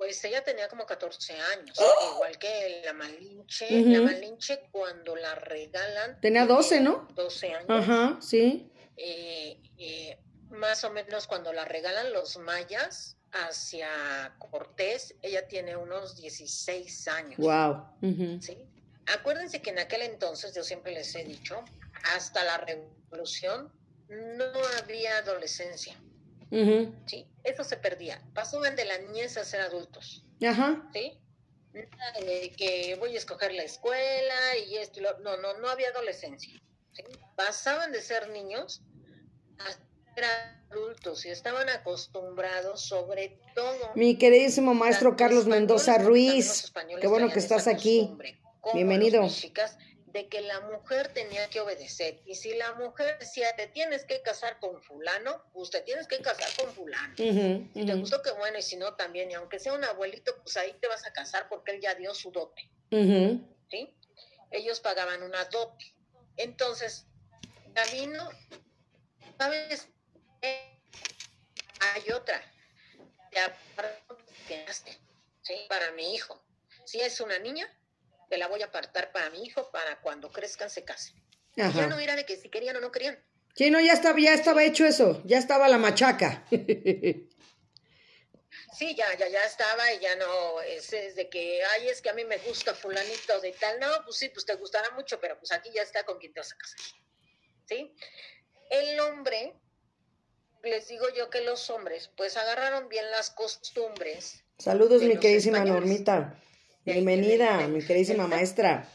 [0.02, 1.78] Pues ella tenía como 14 años,
[2.14, 3.66] igual que la Malinche.
[3.70, 3.88] ¡Oh!
[3.88, 6.20] La Malinche cuando la regalan...
[6.20, 7.08] Tenía tiene 12, ¿no?
[7.14, 7.66] 12 años.
[7.68, 8.68] Ajá, sí.
[8.96, 10.18] Eh, eh,
[10.50, 17.36] más o menos cuando la regalan los mayas hacia Cortés, ella tiene unos 16 años.
[17.38, 17.86] Wow.
[18.40, 18.58] ¿sí?
[19.06, 21.64] Acuérdense que en aquel entonces, yo siempre les he dicho,
[22.16, 23.72] hasta la revolución
[24.08, 24.46] no
[24.80, 25.96] había adolescencia.
[27.06, 27.26] ¿Sí?
[27.44, 28.22] Eso se perdía.
[28.34, 30.88] Pasaban de la niñez a ser adultos, Ajá.
[30.92, 31.18] ¿sí?
[31.72, 35.68] Nada de que voy a escoger la escuela y esto, y lo- no, no, no
[35.68, 36.52] había adolescencia.
[36.92, 37.02] ¿sí?
[37.36, 38.82] Pasaban de ser niños
[39.58, 39.72] a
[40.14, 40.24] ser
[40.70, 43.90] adultos y estaban acostumbrados sobre todo...
[43.94, 46.70] Mi queridísimo maestro Carlos Mendoza Ruiz.
[47.00, 48.14] Qué bueno que estás aquí.
[48.74, 49.22] Bienvenido.
[49.22, 49.78] los mexicas,
[50.12, 52.20] de que la mujer tenía que obedecer.
[52.26, 56.18] Y si la mujer decía, te tienes que casar con fulano, pues te tienes que
[56.20, 57.14] casar con fulano.
[57.14, 59.30] Ujú, Si te gustó, qué bueno, y si no, también.
[59.30, 62.14] Y aunque sea un abuelito, pues ahí te vas a casar porque él ya dio
[62.14, 62.70] su dote.
[63.70, 63.96] ¿sí?
[64.50, 65.94] Ellos pagaban una dote.
[66.36, 67.06] Entonces,
[67.74, 68.28] Gavino,
[69.38, 69.88] ¿sabes?
[71.80, 72.42] hay otra.
[73.30, 73.40] Te
[74.46, 74.66] que
[75.42, 75.54] ¿sí?
[75.70, 76.44] Para mi hijo.
[76.84, 77.66] Si es una niña,
[78.32, 81.14] te la voy a apartar para mi hijo para cuando crezcan se casen.
[81.54, 83.22] Y Ya no era de que si querían o no querían.
[83.54, 85.20] Sí, no, ya estaba, ya estaba hecho eso.
[85.26, 86.42] Ya estaba la machaca.
[88.74, 92.14] Sí, ya, ya, ya estaba y ya no, es, de que, ay, es que a
[92.14, 95.52] mí me gusta fulanito de tal, no, pues sí, pues te gustará mucho, pero pues
[95.52, 96.80] aquí ya está con quien te vas a casar,
[97.66, 97.94] ¿sí?
[98.70, 99.54] El hombre,
[100.64, 104.42] les digo yo que los hombres, pues agarraron bien las costumbres.
[104.58, 106.34] Saludos, mi queridísima Normita.
[106.84, 108.88] Bienvenida, mi queridísima maestra.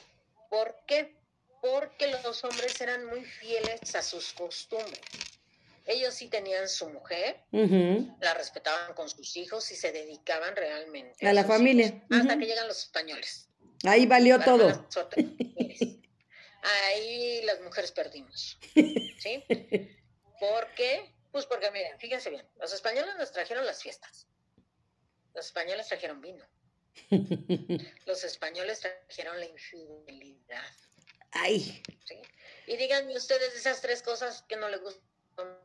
[0.49, 1.15] ¿Por qué?
[1.61, 4.99] Porque los hombres eran muy fieles a sus costumbres.
[5.85, 11.31] Ellos sí tenían su mujer, la respetaban con sus hijos y se dedicaban realmente a,
[11.31, 12.03] la familia.
[12.09, 13.47] hasta que llegan los españoles.
[13.85, 14.85] Ahí valió todo.
[16.89, 18.59] Ahí las mujeres perdimos.
[18.73, 19.45] ¿Sí?
[20.41, 21.13] ¿Por qué?
[21.31, 24.27] Pues porque, miren, fíjense bien, los españoles nos trajeron las fiestas.
[25.33, 26.43] Los españoles trajeron vino.
[28.05, 30.73] Los españoles trajeron la infidelidad.
[31.31, 31.81] Ay.
[32.05, 32.15] ¿Sí?
[32.67, 35.03] Y díganme ustedes esas tres cosas que no le gustan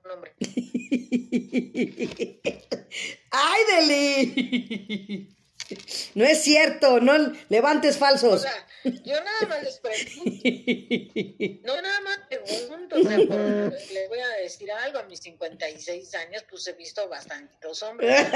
[0.05, 0.35] un hombre.
[3.31, 5.37] ¡Ay, Deli!
[6.15, 8.35] No es cierto, no levantes falsos.
[8.35, 11.63] O sea, yo nada más les pregunto.
[11.65, 12.97] No, nada más pregunto.
[12.97, 14.99] O sea, les voy a decir algo.
[14.99, 18.27] A mis 56 años, pues he visto bastantes hombres,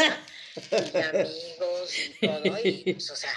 [0.70, 2.58] y amigos y todo.
[2.62, 3.32] Y pues, o sea,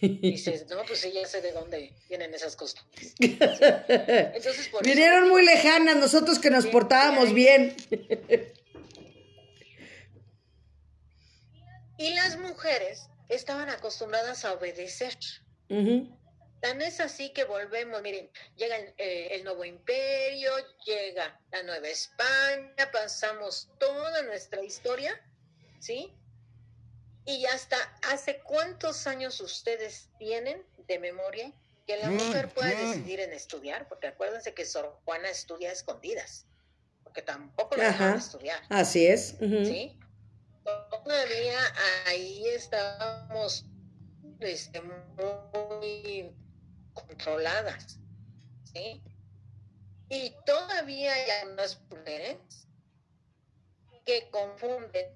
[0.00, 3.14] dices, no, pues ya sé de dónde vienen esas costumbres.
[3.18, 7.76] Entonces, por Vinieron muy lejanas, nosotros que nos portábamos bien.
[11.98, 15.16] Y las mujeres estaban acostumbradas a obedecer.
[15.68, 20.52] Tan es así que volvemos, miren, llega eh, el, nuevo imperio,
[20.86, 25.20] llega la nueva España, pasamos toda nuestra historia,
[25.80, 26.14] ¿sí?
[27.24, 27.76] Y hasta
[28.10, 31.52] hace cuántos años ustedes tienen de memoria
[31.86, 36.46] que la mujer puede decidir en estudiar, porque acuérdense que Sor Juana estudia escondidas,
[37.02, 38.60] porque tampoco la dejan estudiar.
[38.68, 39.36] Así es.
[39.40, 39.98] ¿Sí?
[41.04, 41.58] Todavía
[42.06, 43.64] ahí estábamos
[44.40, 46.34] este, muy
[46.94, 47.98] controladas,
[48.72, 49.02] ¿sí?
[50.08, 52.36] Y todavía hay unas mujeres
[54.04, 55.06] que confunden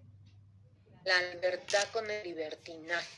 [1.05, 3.17] la libertad con el libertinaje.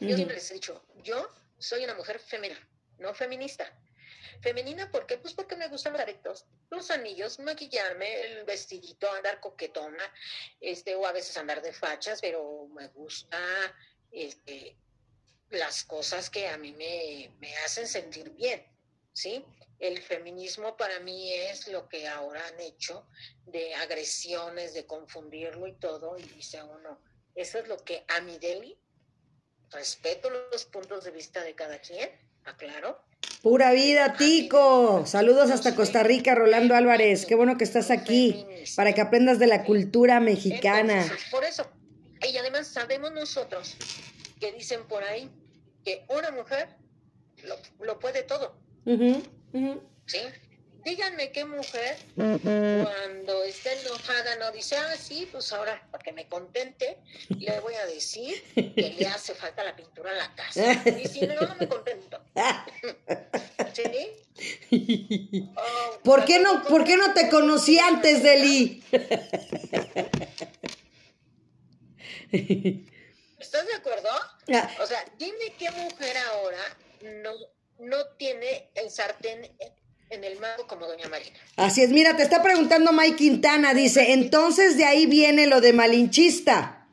[0.00, 1.28] Yo siempre les he dicho, yo
[1.58, 2.60] soy una mujer femenina,
[2.98, 3.72] no feminista.
[4.40, 5.18] Femenina, ¿por qué?
[5.18, 10.04] Pues porque me gustan los aretos, los anillos, maquillarme, el vestidito, andar coquetona,
[10.60, 13.38] este, o a veces andar de fachas, pero me gusta
[14.12, 14.76] este,
[15.50, 18.64] las cosas que a mí me, me hacen sentir bien,
[19.12, 19.44] ¿sí?
[19.78, 23.06] El feminismo para mí es lo que ahora han hecho
[23.46, 27.00] de agresiones, de confundirlo y todo, y dice uno,
[27.34, 28.78] eso es lo que a mi Deli,
[29.70, 32.10] respeto los puntos de vista de cada quien,
[32.44, 33.07] aclaro,
[33.42, 35.06] Pura vida, Tico.
[35.06, 37.24] Saludos hasta Costa Rica, Rolando Álvarez.
[37.24, 38.44] Qué bueno que estás aquí
[38.76, 41.06] para que aprendas de la cultura mexicana.
[41.30, 41.64] por eso,
[42.30, 43.76] y además sabemos nosotros
[44.40, 45.30] que dicen por ahí
[45.84, 46.68] que una mujer
[47.78, 48.58] lo, puede todo.
[48.84, 50.18] ¿Sí?
[50.88, 56.26] Díganme qué mujer cuando está enojada no dice, ah, sí, pues ahora para que me
[56.26, 56.96] contente,
[57.28, 60.72] le voy a decir que le hace falta la pintura en la casa.
[60.98, 62.24] Y si no, no me contento.
[63.74, 63.82] ¿Sí?
[65.54, 68.82] Oh, ¿Por, qué no, ¿Por qué no te conocí antes, Deli?
[73.38, 74.08] ¿Estás de acuerdo?
[74.80, 76.78] O sea, dime qué mujer ahora
[77.22, 77.34] no,
[77.78, 79.54] no tiene el sartén
[80.10, 81.38] en el mago como Doña Marina.
[81.56, 85.72] Así es, mira, te está preguntando Mike Quintana, dice, entonces de ahí viene lo de
[85.72, 86.88] malinchista.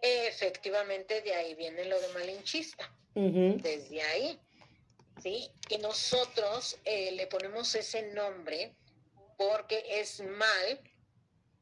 [0.00, 2.92] Efectivamente, de ahí viene lo de malinchista.
[3.14, 4.38] Desde ahí.
[5.20, 5.50] ¿Sí?
[5.68, 8.76] Y nosotros eh, le ponemos ese nombre
[9.36, 10.80] porque es mal,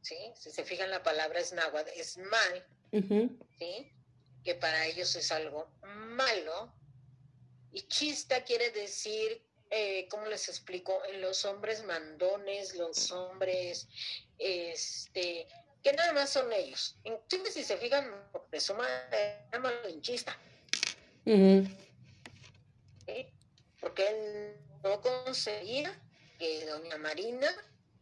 [0.02, 0.16] ¿sí?
[0.34, 2.66] Si se fijan la palabra es náhuatl, es mal,
[3.58, 3.90] ¿sí?
[4.44, 6.74] Que para ellos es algo malo,
[7.76, 10.98] y chista quiere decir, eh, ¿cómo les explico?
[11.18, 13.86] Los hombres mandones, los hombres,
[14.38, 15.46] este,
[15.82, 16.96] que nada más son ellos.
[17.04, 18.10] Inclusive si se fijan,
[18.50, 20.38] de su madre llama chista.
[23.78, 26.00] Porque él no conseguía
[26.38, 27.54] que doña Marina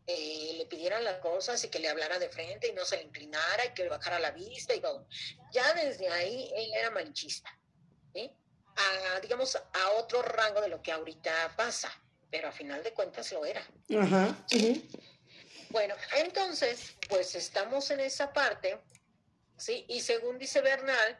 [0.06, 3.02] eh, le pidiera las cosas y que le hablara de frente y no se le
[3.02, 5.08] inclinara y que le bajara la vista y todo.
[5.50, 7.50] Ya desde ahí él era manchista.
[8.14, 8.30] ¿sí?
[8.76, 11.92] A, digamos, a otro rango de lo que ahorita pasa,
[12.30, 13.62] pero a final de cuentas lo era.
[14.00, 14.36] Ajá.
[15.70, 18.78] Bueno, entonces, pues estamos en esa parte,
[19.56, 19.84] ¿sí?
[19.88, 21.18] Y según dice Bernal,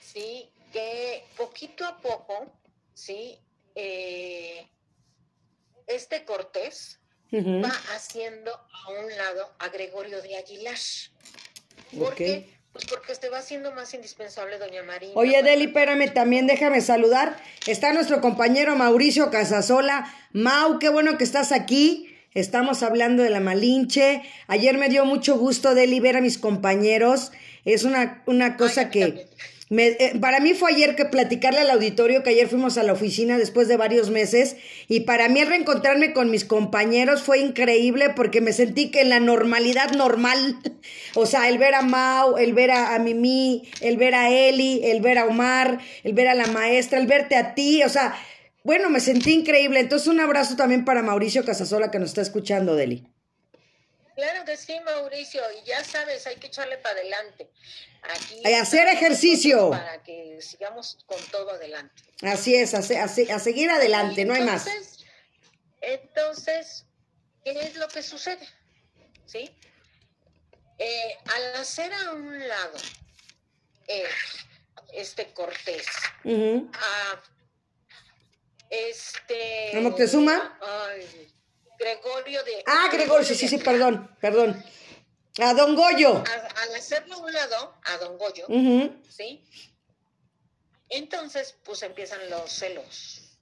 [0.00, 0.52] ¿sí?
[0.72, 2.52] Que poquito a poco,
[2.94, 3.38] ¿sí?
[3.74, 4.68] Eh,
[5.86, 6.98] este Cortés,
[7.32, 10.78] va haciendo a un lado a Gregorio de Aguilar.
[11.98, 12.61] ¿Por qué?
[12.72, 15.12] Pues porque te va haciendo más indispensable doña Marina.
[15.14, 17.36] Oye, Deli, espérame, también déjame saludar.
[17.66, 20.12] Está nuestro compañero Mauricio Casasola.
[20.32, 22.16] Mau, qué bueno que estás aquí.
[22.32, 24.22] Estamos hablando de la Malinche.
[24.46, 27.32] Ayer me dio mucho gusto, Deli, ver a mis compañeros.
[27.66, 29.26] Es una, una cosa que...
[29.74, 33.38] Eh, para mí fue ayer que platicarle al auditorio que ayer fuimos a la oficina
[33.38, 34.56] después de varios meses
[34.86, 39.08] y para mí el reencontrarme con mis compañeros fue increíble porque me sentí que en
[39.08, 40.58] la normalidad normal,
[41.14, 44.82] o sea, el ver a Mau, el ver a, a Mimi, el ver a Eli,
[44.84, 48.14] el ver a Omar, el ver a la maestra, el verte a ti, o sea,
[48.64, 49.80] bueno, me sentí increíble.
[49.80, 53.06] Entonces un abrazo también para Mauricio Casasola que nos está escuchando, Deli.
[54.14, 57.48] Claro que sí, Mauricio, y ya sabes, hay que echarle para adelante.
[58.02, 59.70] Aquí a hacer ejercicio.
[59.70, 62.02] Para que sigamos con todo adelante.
[62.22, 64.66] Así es, a, a, seguir adelante, no hay más.
[65.80, 66.86] Entonces,
[67.44, 68.46] ¿qué es lo que sucede?
[69.26, 69.50] ¿Sí?
[70.78, 72.78] Eh, al hacer a un lado
[73.86, 74.04] eh,
[74.92, 75.86] este Cortés,
[76.24, 77.22] a
[78.70, 79.76] este.
[79.76, 80.58] ¿A Moctezuma?
[80.60, 81.28] Ay,
[81.78, 82.64] Gregorio de...
[82.66, 84.64] Ah, Gregorio, sí, sí, perdón, perdón.
[85.38, 86.22] A Don Goyo.
[86.56, 88.46] al hacerlo a un lado, a Don Goyo,
[89.08, 89.44] ¿sí?
[90.90, 93.38] Entonces, pues empiezan los celos.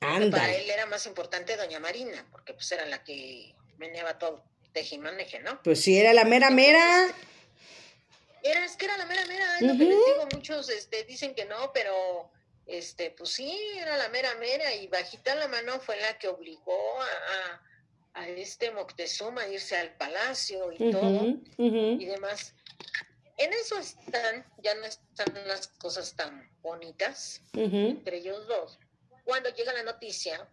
[0.00, 0.38] Anda.
[0.38, 5.38] Para él era más importante Doña Marina, porque pues era la que meneaba todo, tejimaneje,
[5.38, 5.62] ¿no?
[5.62, 7.06] Pues sí, era la mera mera.
[8.42, 11.34] Era, es que era la mera mera, es lo que les digo, muchos este, dicen
[11.34, 12.30] que no, pero
[12.66, 17.00] este, pues sí, era la mera mera y bajita la mano fue la que obligó
[17.00, 17.62] a, a,
[18.14, 22.54] este Moctezuma a irse al palacio y todo y demás.
[23.36, 28.78] En eso están, ya no están las cosas tan bonitas entre ellos dos.
[29.24, 30.48] Cuando llega la noticia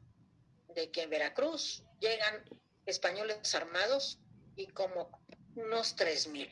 [0.74, 2.44] de que en Veracruz llegan
[2.86, 4.20] españoles armados
[4.56, 5.10] y como
[5.56, 6.50] unos tres mil.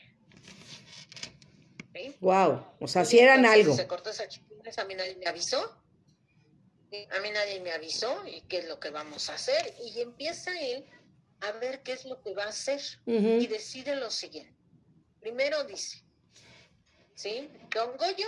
[2.22, 3.76] Wow, o sea, si eran algo.
[3.76, 4.24] Se cortó esa
[4.78, 5.76] a mí nadie me avisó.
[6.92, 9.76] A mí nadie me avisó y qué es lo que vamos a hacer.
[9.84, 10.86] Y empieza él
[11.42, 14.56] a ver qué es lo que va a hacer y decide lo siguiente.
[15.20, 16.04] Primero dice,
[17.16, 17.50] ¿sí?
[17.74, 18.28] Don Goyo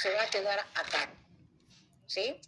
[0.00, 1.16] se va a quedar a cargo,
[2.06, 2.40] ¿sí?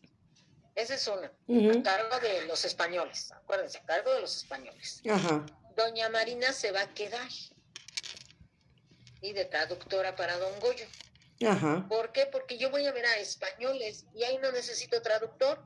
[0.75, 5.03] Esa es una, a cargo de los españoles, acuérdense, a cargo de los españoles.
[5.77, 7.29] Doña Marina se va a quedar
[9.21, 10.87] y de traductora para Don Goyo.
[11.47, 11.87] Ajá.
[11.89, 12.27] ¿Por qué?
[12.31, 15.61] Porque yo voy a ver a españoles y ahí no necesito traductor,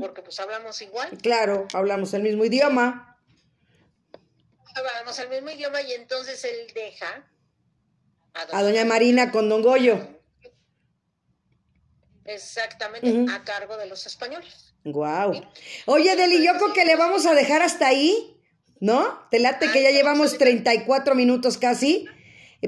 [0.00, 1.16] porque pues hablamos igual.
[1.18, 3.15] Claro, hablamos el mismo idioma.
[4.76, 7.26] Hablamos el mismo idioma y entonces él deja
[8.34, 9.98] a doña, Marina con don Goyo.
[12.26, 14.74] Exactamente, a cargo de los españoles.
[14.84, 15.40] Wow.
[15.86, 18.38] Oye, Deli, yo creo que le vamos a dejar hasta ahí,
[18.78, 19.26] ¿no?
[19.30, 22.06] Te late que ya llevamos 34 minutos casi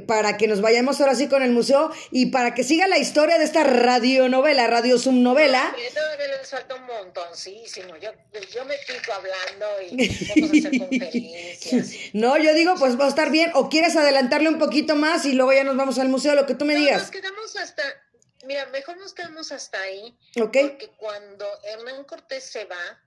[0.07, 3.38] para que nos vayamos ahora sí con el museo y para que siga la historia
[3.38, 5.74] de esta radionovela, radio subnovela.
[5.94, 7.96] todavía les falta un montoncísimo.
[7.96, 8.11] Yo,
[8.55, 11.90] yo me pico hablando y vamos a hacer conferencias.
[12.12, 13.51] No, yo digo, pues va a estar bien.
[13.55, 16.55] O quieres adelantarle un poquito más y luego ya nos vamos al museo, lo que
[16.55, 17.03] tú me digas.
[17.03, 17.83] Nos quedamos hasta.
[18.44, 20.16] Mira, mejor nos quedamos hasta ahí.
[20.40, 20.57] Ok.
[20.61, 23.01] Porque cuando Hernán Cortés se va,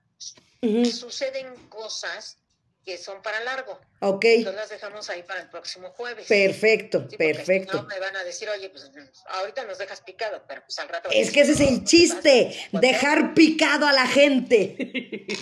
[0.84, 2.38] suceden cosas
[2.84, 3.78] que son para largo.
[4.00, 4.24] Ok.
[4.24, 6.26] Entonces las dejamos ahí para el próximo jueves.
[6.26, 7.82] Perfecto, perfecto.
[7.82, 8.90] no me van a decir, oye, pues
[9.26, 11.08] ahorita nos dejas picado, pero pues al rato.
[11.12, 14.76] Es que ese es el chiste, dejar picado a la gente.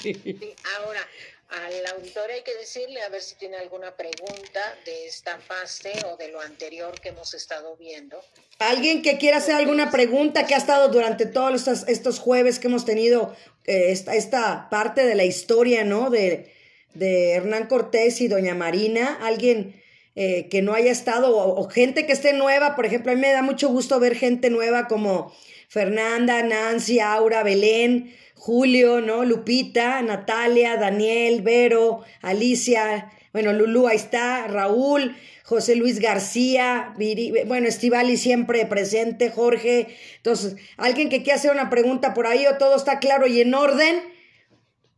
[0.00, 1.06] Sí, ahora,
[1.50, 6.16] al auditor hay que decirle a ver si tiene alguna pregunta de esta fase o
[6.16, 8.22] de lo anterior que hemos estado viendo.
[8.58, 12.68] Alguien que quiera hacer alguna pregunta que ha estado durante todos estos, estos jueves que
[12.68, 16.10] hemos tenido eh, esta, esta parte de la historia, ¿no?
[16.10, 16.54] De
[16.94, 19.80] de Hernán Cortés y Doña Marina, alguien
[20.16, 23.32] eh, que no haya estado, o, gente que esté nueva, por ejemplo, a mí me
[23.32, 25.32] da mucho gusto ver gente nueva como
[25.68, 29.24] Fernanda, Nancy, Aura, Belén, Julio, ¿no?
[29.24, 36.94] Lupita, Natalia, Daniel, Vero, Alicia, bueno, Lulú, ahí está, Raúl, José Luis García,
[37.46, 39.86] bueno, Estivali siempre presente, Jorge.
[40.16, 43.54] Entonces, alguien que quiera hacer una pregunta por ahí o todo está claro y en
[43.54, 44.00] orden,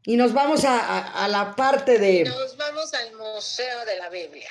[0.04, 2.24] y nos vamos a, la parte de...
[2.24, 4.50] Nos vamos al Museo de la Biblia.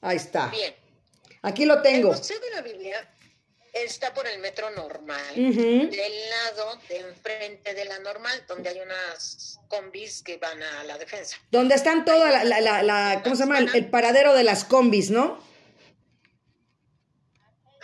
[0.00, 0.48] Ahí está.
[0.48, 0.74] Bien.
[1.42, 2.12] Aquí lo tengo.
[2.12, 3.08] El Museo de la Biblia
[3.72, 5.90] está por el metro normal, del
[6.30, 11.36] lado de enfrente de la normal, donde hay unas combis que van a la defensa.
[11.50, 13.58] Donde están toda la, la, la, ¿cómo se llama?
[13.58, 15.38] el, paradero de las combis, ¿no?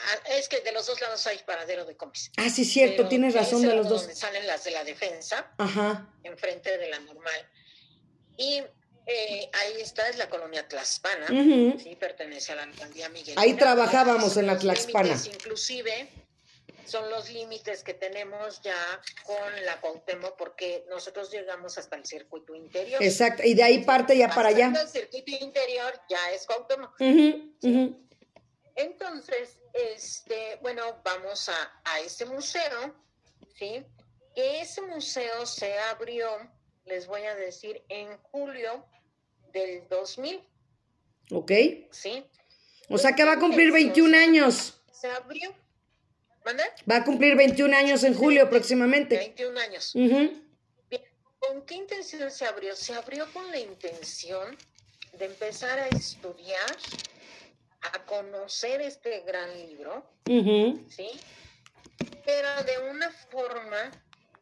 [0.06, 2.30] Ah, es que de los dos lados hay paradero de combis.
[2.36, 4.02] Ah, sí, cierto, tienes razón de los dos.
[4.02, 6.08] Donde salen las de la defensa, Ajá.
[6.22, 7.48] enfrente de la normal.
[8.36, 8.62] Y
[9.06, 13.38] eh, ahí está, es la colonia Tlaxpana, sí, pertenece a la alcaldía Miguel.
[13.38, 15.08] Ahí trabajábamos en la Tlaxpana.
[15.14, 16.08] límites, Inclusive
[16.86, 18.76] son los límites que tenemos ya
[19.24, 23.02] con la Cuauhtémoc porque nosotros llegamos hasta el circuito interior.
[23.02, 24.72] Exacto, y de ahí parte ya para allá.
[24.78, 27.00] El circuito interior ya es Cuauhtémoc.
[27.00, 28.00] Ujú, ujú.
[28.76, 32.94] Entonces, este, bueno, vamos a, a este museo,
[33.56, 33.84] ¿sí?
[34.34, 36.28] Que ese museo se abrió,
[36.84, 38.84] les voy a decir, en julio
[39.52, 40.40] del 2000,
[41.30, 41.52] Ok.
[41.90, 42.24] ¿sí?
[42.88, 44.80] O sea que va a cumplir 21 años.
[44.92, 45.54] Se abrió.
[46.44, 46.64] ¿Manda?
[46.90, 49.16] Va a cumplir 21 años en julio próximamente.
[49.16, 49.92] 21 años.
[49.94, 50.42] Bien,
[51.38, 52.76] ¿Con qué intención se abrió?
[52.76, 54.56] Se abrió con la intención
[55.14, 56.76] de empezar a estudiar,
[57.92, 60.04] a conocer este gran libro.
[60.88, 61.10] ¿sí?
[62.24, 63.90] Pero de una forma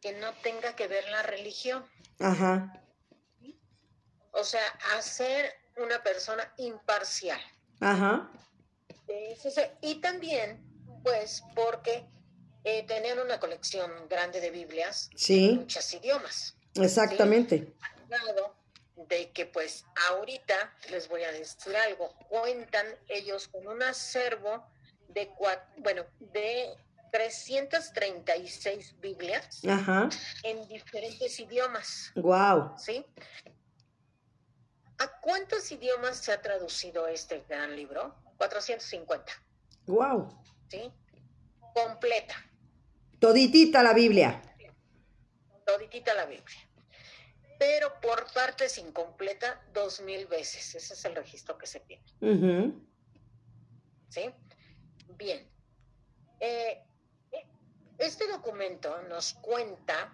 [0.00, 1.84] que no tenga que ver la religión.
[2.18, 2.82] Ajá.
[4.32, 4.64] O sea,
[4.96, 7.40] hacer una persona imparcial.
[7.80, 8.30] Ajá.
[9.80, 10.64] Y también,
[11.02, 12.06] pues, porque
[12.64, 16.56] eh, tener una colección grande de Biblias, Sí, muchos idiomas.
[16.76, 17.72] exactamente.
[19.08, 22.12] De que, pues, ahorita les voy a decir algo.
[22.28, 24.64] Cuentan ellos con un acervo
[25.08, 26.74] de, cua- bueno, de
[27.12, 30.08] 336 Biblias Ajá.
[30.42, 32.12] en diferentes idiomas.
[32.16, 32.74] Wow.
[32.78, 33.04] ¿sí?
[34.98, 38.14] ¿A cuántos idiomas se ha traducido este gran libro?
[38.38, 39.32] 450,
[39.86, 40.28] Wow.
[40.68, 40.92] ¿sí?
[41.74, 42.34] Completa,
[43.18, 44.42] Toditita la Biblia.
[45.64, 46.68] toditita la Biblia.
[47.62, 50.74] Pero por partes incompleta, dos mil veces.
[50.74, 52.02] Ese es el registro que se tiene.
[54.08, 54.30] ¿sí?
[55.16, 55.48] Bien.
[56.40, 56.82] Eh,
[57.98, 60.12] este documento nos cuenta,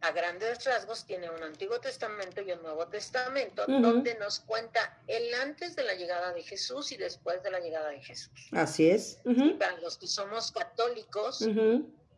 [0.00, 5.34] a grandes rasgos, tiene un Antiguo Testamento y un Nuevo Testamento, donde nos cuenta el
[5.34, 8.48] antes de la llegada de Jesús y después de la llegada de Jesús.
[8.52, 9.18] Así es.
[9.58, 11.44] Para los que somos católicos,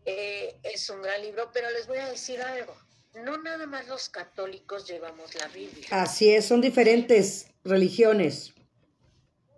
[0.04, 2.76] eh, es un gran libro, pero les voy a decir algo.
[3.14, 5.88] No nada más los católicos llevamos la Biblia.
[5.90, 8.54] Así es, son diferentes religiones.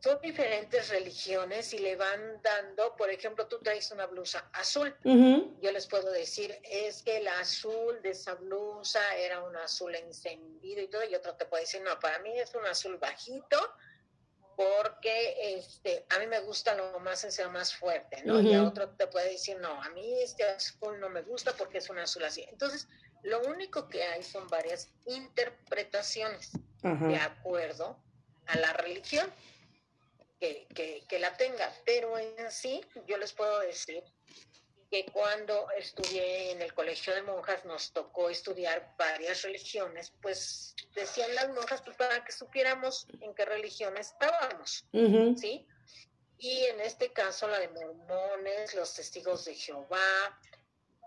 [0.02, 4.96] Son diferentes religiones y le van dando, por ejemplo, tú traes una blusa azul.
[5.04, 10.80] Yo les puedo decir, es que el azul de esa blusa era un azul encendido
[10.80, 13.58] y todo, y otro te puede decir, no, para mí es un azul bajito,
[14.60, 18.42] porque este, a mí me gusta lo más ese más fuerte, ¿no?
[18.42, 21.78] Y a otro te puede decir, no, a mí este azul no me gusta porque
[21.78, 22.44] es un azul así.
[22.46, 22.86] Entonces,
[23.22, 26.50] lo único que hay son varias interpretaciones
[26.82, 27.98] de acuerdo
[28.48, 29.32] a la religión
[30.38, 31.72] que, que, que la tenga.
[31.86, 34.04] Pero en sí, yo les puedo decir
[34.90, 41.32] que cuando estudié en el colegio de monjas nos tocó estudiar varias religiones, pues decían
[41.36, 44.84] las monjas pues, para que supiéramos en qué religión estábamos.
[44.92, 45.66] ¿sí?
[46.38, 50.40] Y en este caso la de mormones, los testigos de Jehová,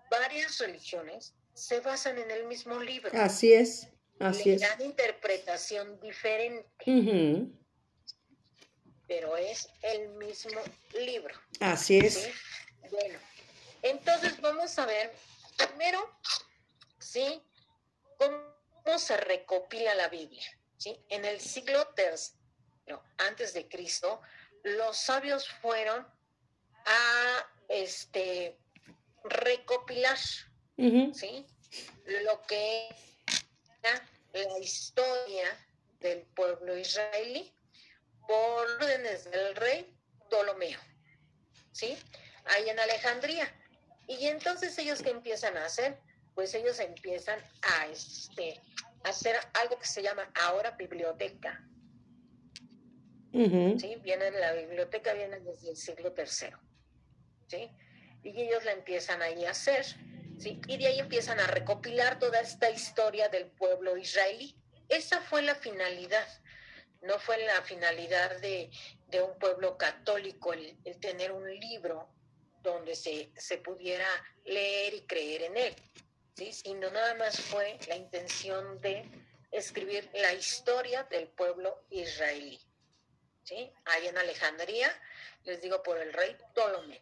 [0.10, 3.12] varias religiones se basan en el mismo libro.
[3.14, 3.90] Así es.
[4.20, 4.62] Así Le es.
[4.62, 6.70] dan interpretación diferente,
[9.08, 10.62] pero es el mismo
[10.94, 11.36] libro.
[11.60, 12.14] Así es.
[12.14, 12.32] ¿sí?
[12.90, 13.20] Bueno,
[13.84, 15.14] entonces vamos a ver
[15.58, 16.10] primero,
[17.00, 17.42] ¿sí?
[18.18, 20.44] ¿Cómo se recopila la Biblia?
[20.78, 21.00] ¿sí?
[21.10, 24.22] En el siglo III antes de Cristo,
[24.64, 26.06] los sabios fueron
[26.86, 28.58] a este,
[29.24, 30.18] recopilar.
[30.78, 31.46] ¿sí?
[32.06, 32.90] lo que
[33.82, 35.66] era la historia
[36.00, 37.54] del pueblo israelí
[38.28, 39.96] por órdenes del rey
[40.28, 40.80] Ptolomeo,
[41.72, 41.98] ¿sí?
[42.46, 43.63] Ahí en Alejandría.
[44.08, 45.98] Y entonces ellos qué empiezan a hacer?
[46.36, 48.60] Pues ellos empiezan a este,
[49.04, 51.64] a hacer algo que se llama ahora biblioteca,
[53.32, 53.80] Ujú.
[53.80, 53.96] ¿sí?
[54.04, 56.56] Viene de la biblioteca, viene desde el siglo III,
[57.48, 57.70] ¿sí?
[58.24, 59.86] Y ellos la empiezan ahí a hacer,
[60.38, 60.60] ¿sí?
[60.68, 64.56] Y de ahí empiezan a recopilar toda esta historia del pueblo israelí.
[64.90, 66.28] Esa fue la finalidad,
[67.02, 68.70] no fue la finalidad de,
[69.08, 72.10] de un pueblo católico el, el tener un libro
[72.64, 74.08] donde se, se pudiera
[74.46, 75.76] leer y creer en él,
[76.36, 76.52] ¿sí?
[76.52, 79.06] Sino nada más fue la intención de
[79.52, 82.60] escribir la historia del pueblo israelí.
[83.44, 83.72] ¿sí?
[83.86, 84.92] Ahí en Alejandría,
[85.44, 87.02] les digo por el rey Ptolomeo.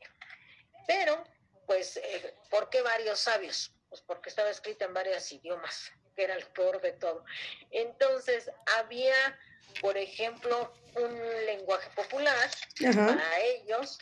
[0.88, 1.24] Pero,
[1.66, 3.72] pues, eh, ¿por qué varios sabios?
[3.90, 7.24] Pues porque estaba escrita en varios idiomas, que era lo peor de todo.
[7.70, 9.40] Entonces, había,
[9.80, 12.50] por ejemplo, un lenguaje popular
[12.86, 13.08] Ajá.
[13.08, 14.00] para ellos,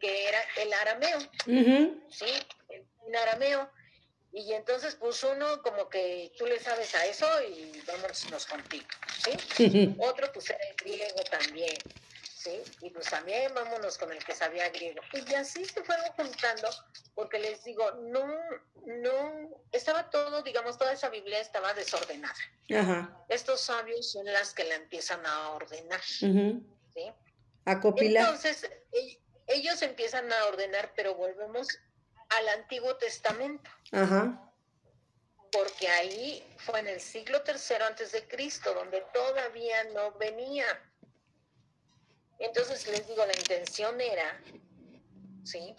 [0.00, 2.02] que era el arameo, Ujú.
[2.10, 2.26] ¿sí?
[2.68, 3.70] El, el arameo.
[4.32, 8.86] Y entonces pues uno como que tú le sabes a eso y vámonos contigo,
[9.24, 9.96] ¿sí?
[9.98, 11.74] Otro pues era el griego también,
[12.22, 12.62] ¿sí?
[12.80, 15.00] Y pues también vámonos con el que sabía griego.
[15.12, 16.68] Y así se fueron juntando
[17.16, 18.24] porque les digo, no,
[18.86, 22.34] no, estaba todo, digamos, toda esa Biblia estaba desordenada.
[22.72, 23.24] Ajá.
[23.28, 27.12] Estos sabios son las que la empiezan a ordenar, ¿sí?
[27.64, 28.26] A copilar.
[28.26, 29.20] Entonces, e,
[29.50, 31.68] ellos empiezan a ordenar, pero volvemos
[32.30, 33.70] al Antiguo Testamento.
[33.92, 34.52] Ajá.
[35.50, 40.64] Porque ahí fue en el siglo tercero antes de Cristo, donde todavía no venía.
[42.38, 44.40] Entonces les digo, la intención era,
[45.44, 45.74] ¿sí?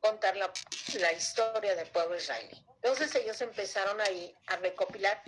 [0.00, 0.52] Contar la,
[1.00, 2.64] la historia del pueblo israelí.
[2.82, 5.20] Entonces ellos empezaron ahí a recopilar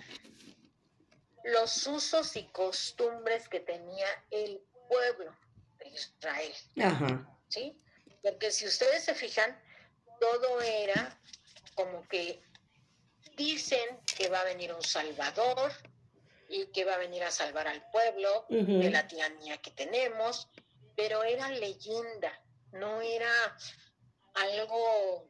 [1.43, 5.35] los usos y costumbres que tenía el pueblo
[5.79, 6.53] de Israel.
[6.79, 7.40] Ajá.
[7.51, 7.77] ¿Sí?
[8.21, 9.59] Porque si ustedes se fijan,
[10.19, 11.19] todo era
[11.75, 12.41] como que
[13.35, 15.71] dicen que va a venir un Salvador
[16.47, 20.49] y que va a venir a salvar al pueblo de la tiranía que tenemos,
[20.95, 22.31] pero era leyenda,
[22.73, 23.31] no era
[24.33, 25.29] algo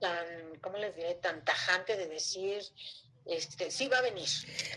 [0.00, 2.62] tan, ¿cómo les diré?, tan tajante de decir,
[3.26, 4.28] este, sí va a venir.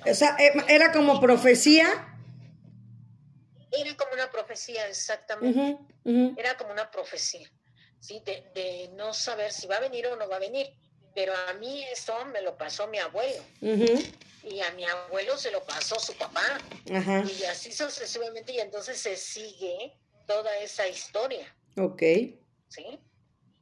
[0.05, 2.14] O sea, eh, era como profecía.
[3.77, 5.77] Era como una profecía, exactamente.
[6.37, 7.49] Era como una profecía.
[7.99, 8.21] ¿sí?
[8.23, 10.67] De, no saber si va a venir o no va a venir.
[11.13, 13.43] Pero a mí eso me lo pasó mi abuelo.
[13.61, 16.59] Y a mi abuelo se lo pasó su papá.
[16.85, 18.51] Y así sucesivamente.
[18.51, 19.97] Y entonces se sigue
[20.27, 21.55] toda esa historia.
[21.77, 22.01] Ok.
[22.67, 22.99] ¿Sí?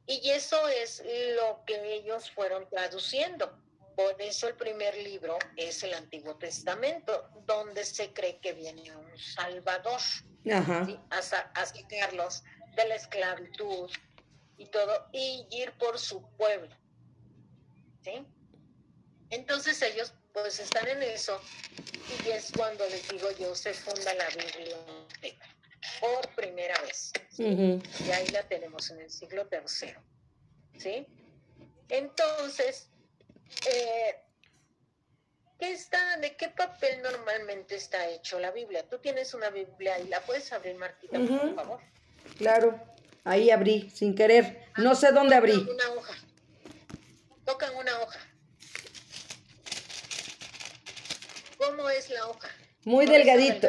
[0.06, 1.02] Y eso es
[1.36, 3.63] lo que ellos fueron traduciendo.
[3.96, 9.18] Por eso el primer libro es el Antiguo Testamento, donde se cree que viene un
[9.18, 10.00] Salvador
[10.52, 10.86] Ajá.
[11.10, 11.22] A, a
[11.66, 12.42] sacarlos
[12.76, 13.90] de la esclavitud,
[14.56, 16.74] y todo, y ir por su pueblo.
[18.02, 18.26] ¿Sí?
[19.30, 21.40] Entonces ellos pues están en eso
[22.24, 25.46] y es cuando les digo yo, se funda la biblioteca
[26.00, 27.12] por primera vez.
[27.38, 30.02] Y ahí la tenemos en el siglo tercero.
[30.76, 31.06] ¿Sí?
[31.88, 32.90] Entonces,
[33.70, 34.16] eh,
[35.58, 38.88] ¿qué está, ¿de qué papel normalmente está hecho la Biblia?
[38.88, 41.80] Tú tienes una Biblia y la puedes abrir, Martita, por favor.
[42.38, 42.80] Claro.
[43.24, 44.66] Ahí abrí, sin querer.
[44.76, 45.54] No sé dónde abrí.
[45.54, 46.14] Una hoja.
[47.44, 48.20] Tocan una hoja.
[51.56, 52.48] ¿Cómo es la hoja?
[52.84, 53.68] Muy delgadito.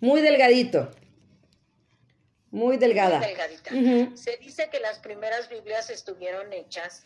[0.00, 0.90] Muy delgadito.
[2.50, 3.18] Muy delgada.
[3.18, 4.16] Muy delgadita.
[4.16, 7.04] Se dice que las primeras Biblias estuvieron hechas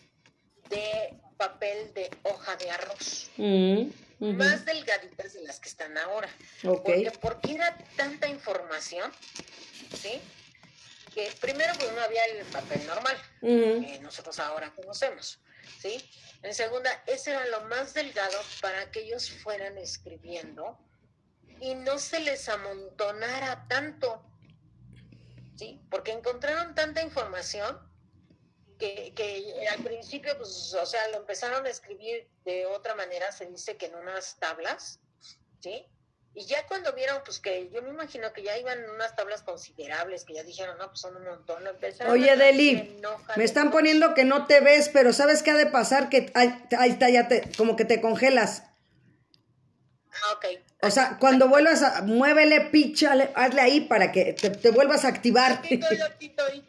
[0.69, 3.31] de papel de hoja de arroz.
[3.39, 3.89] Mm,
[4.37, 6.29] Más delgaditas de las que están ahora.
[6.63, 7.09] Okay.
[7.23, 9.11] Porque, qué era tanta información,
[9.97, 10.21] ¿sí?
[11.41, 15.41] primero pues no había el papel normal, que nosotros ahora conocemos,
[15.81, 16.03] ¿sí?
[16.43, 20.79] En segunda, ese era lo más delgado para que ellos fueran escribiendo
[21.61, 24.23] y no se les amontonara tanto,
[25.57, 25.81] ¿sí?
[25.91, 27.79] Porque encontraron tanta información
[28.79, 33.47] que, que, al principio, pues, o sea, lo empezaron a escribir de otra manera, se
[33.47, 35.01] dice que en unas tablas,
[35.61, 35.87] ¿sí?
[36.35, 40.25] Y ya cuando vieron, pues que yo me imagino que ya iban unas tablas considerables,
[40.25, 41.65] que ya dijeron, no, pues son un montón.
[42.09, 43.01] Oye, Deli,
[43.37, 46.09] me están poniendo que no te ves, pero ¿sabes qué ha de pasar?
[46.09, 46.55] Que ahí,
[46.89, 48.63] está, ya te, como que te congelas.
[50.13, 50.47] Ah, ok.
[50.83, 55.53] O sea, cuando vuelvas a, muévele, píchale, hazle ahí para que te, vuelvas a activar.
[55.53, 56.65] Aquí estoy, aquí estoy.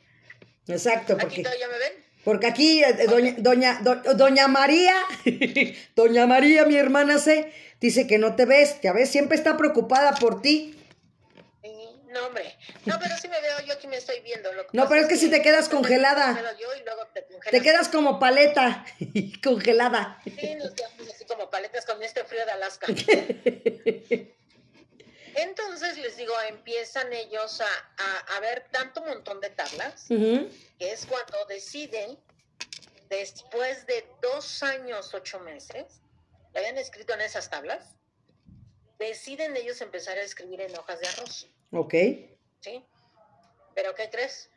[0.70, 1.42] Exacto, porque...
[1.42, 2.10] Aquí ¿ya me ven?
[2.24, 3.82] Porque aquí, eh, doña, doña,
[4.16, 4.94] doña María,
[5.96, 10.14] doña María, mi hermana C dice que no te ves, ya ves, siempre está preocupada
[10.16, 10.76] por ti.
[12.10, 12.58] No, hombre.
[12.86, 14.50] No, pero sí me veo, yo aquí me estoy viendo.
[14.74, 16.40] no, pero es que, si te quedas congelada.
[17.52, 18.84] te, quedas como paleta,
[19.44, 20.20] congelada.
[20.26, 22.88] Sí, nos quedamos así como paletas con este frío de Alaska.
[25.36, 31.46] Entonces les digo, empiezan ellos a, a, ver tanto montón de tablas, que es cuando
[31.48, 32.18] deciden,
[33.10, 36.02] después de dos años, ocho meses,
[36.56, 37.96] habían escrito en esas tablas,
[38.98, 41.48] deciden ellos empezar a escribir en hojas de arroz.
[41.72, 41.94] Ok.
[42.60, 42.86] ¿Sí?
[43.76, 44.50] ¿Pero qué crees?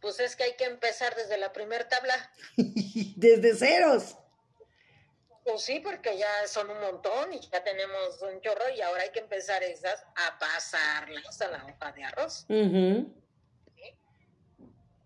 [0.00, 2.32] Pues es que hay que empezar desde la primera tabla.
[2.56, 4.16] desde ceros.
[5.44, 9.10] Pues sí, porque ya son un montón y ya tenemos un chorro y ahora hay
[9.10, 12.46] que empezar esas a pasarlas a la hoja de arroz.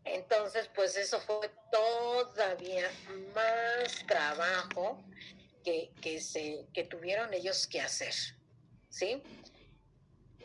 [0.05, 2.89] Entonces, pues eso fue todavía
[3.35, 5.03] más trabajo
[5.65, 8.15] que, se, que tuvieron ellos que hacer.
[8.89, 9.23] ¿Sí?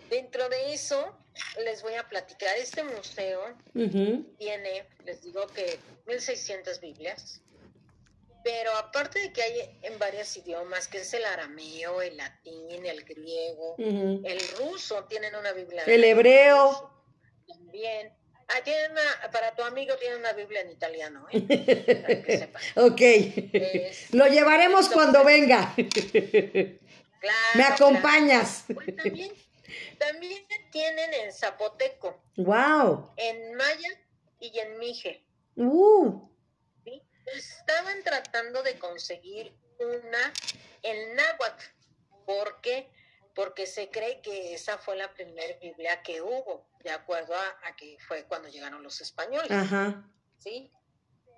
[0.09, 1.17] Dentro de eso,
[1.63, 7.42] les voy a platicar, este museo tiene, les digo que 1600 Biblias,
[8.43, 13.03] Pero aparte de que hay en varios idiomas, que es el arameo, el latín, el
[13.05, 15.83] griego, el ruso, tienen una Biblia.
[15.85, 16.91] El hebreo.
[17.47, 18.13] También.
[18.49, 21.45] Ah, tienen una, para tu amigo tienen una Biblia en italiano, ¿eh?
[21.47, 22.61] Que sepas.
[22.75, 22.99] Ok.
[23.01, 25.73] Es- Lo llevaremos cuando venga.
[25.75, 27.75] Claro, Me claro.
[27.75, 28.65] acompañas.
[28.73, 29.31] Pues también,
[29.97, 33.11] también tienen en zapoteco, Wow.
[33.15, 33.89] en maya
[34.41, 35.23] y en mije.
[35.55, 36.27] Uh.
[37.26, 40.34] Estaban tratando de conseguir una
[40.82, 41.63] en náhuatl.
[42.26, 42.89] ¿Por qué?
[43.36, 47.76] Porque se cree que esa fue la primera Biblia que hubo, de acuerdo a, a
[47.76, 50.03] que fue cuando llegaron los españoles, Ajá.
[50.39, 50.71] ¿sí?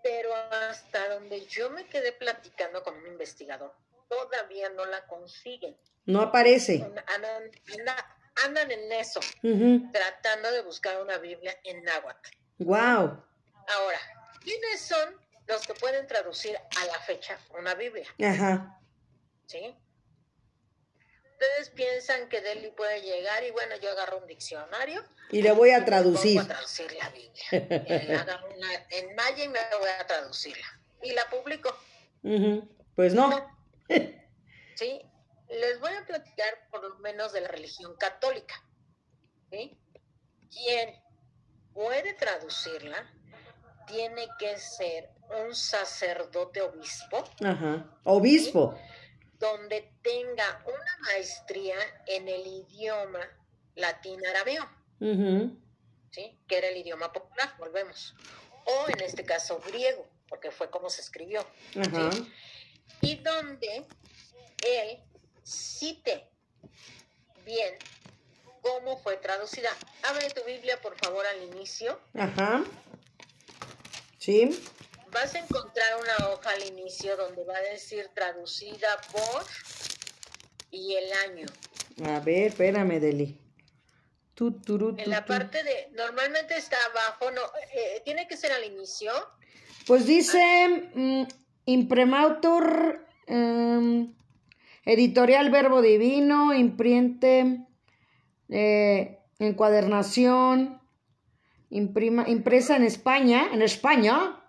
[0.04, 3.74] Pero hasta donde yo me quedé platicando con un investigador,
[4.10, 5.78] todavía no la consiguen.
[6.06, 6.84] No aparece.
[6.84, 9.20] Andan, anda- andan en eso,
[9.92, 12.30] tratando de buscar una Biblia en náhuatl.
[12.60, 13.24] Wow.
[13.68, 14.00] Ahora,
[14.44, 18.08] ¿quiénes son los que pueden traducir a la fecha una Biblia?
[18.24, 18.80] Ajá.
[19.46, 19.76] ¿Sí?
[21.32, 25.72] Ustedes piensan que Deli puede llegar y bueno, yo agarro un diccionario Y le voy
[25.72, 26.40] a traducir.
[26.40, 28.22] pongo a traducir la Biblia.
[28.22, 30.66] Agarro una en maya y me voy a traducirla.
[31.04, 31.78] Y la publico.
[32.24, 32.68] Ujú.
[32.96, 33.30] Pues no.
[33.30, 33.58] No.
[34.76, 35.02] ¿Sí?
[35.50, 38.56] Les voy a platicar por lo menos de la religión católica.
[39.52, 39.78] ¿Sí?
[40.50, 41.04] Quien
[41.74, 43.12] puede traducirla
[43.88, 47.86] tiene que ser un sacerdote obispo Ajá.
[48.04, 48.78] Obispo.
[49.40, 51.76] donde tenga una maestría
[52.08, 53.20] en el idioma
[53.76, 54.64] latín arameo,
[55.00, 55.58] Ujú.
[56.12, 56.38] ¿sí?
[56.48, 58.16] que era el idioma popular, volvemos.
[58.66, 61.46] O en este caso griego, porque fue como se escribió.
[61.80, 62.12] Ajá.
[62.12, 62.32] ¿sí?
[63.02, 63.86] Y donde
[64.66, 65.00] él
[65.44, 66.28] cite
[67.46, 67.76] bien
[68.62, 69.70] cómo fue traducida.
[70.04, 72.00] Abre tu Biblia, por favor, al inicio.
[72.18, 72.64] Ajá.
[74.18, 74.60] Sí.
[75.16, 79.46] Vas a encontrar una hoja al inicio donde va a decir traducida por
[80.72, 81.46] y el año.
[82.04, 83.40] A ver, espérame, Deli.
[84.34, 84.54] Tu,
[84.98, 87.40] En la parte de, normalmente está abajo, no,
[87.74, 89.14] eh, tiene que ser al inicio.
[89.88, 91.24] Pues dice mm,
[91.64, 94.14] Impremautor, em,
[94.84, 97.66] Editorial Verbo Divino, impriente,
[98.50, 100.82] eh, encuadernación,
[101.70, 104.42] imprima, impresa en España, en España.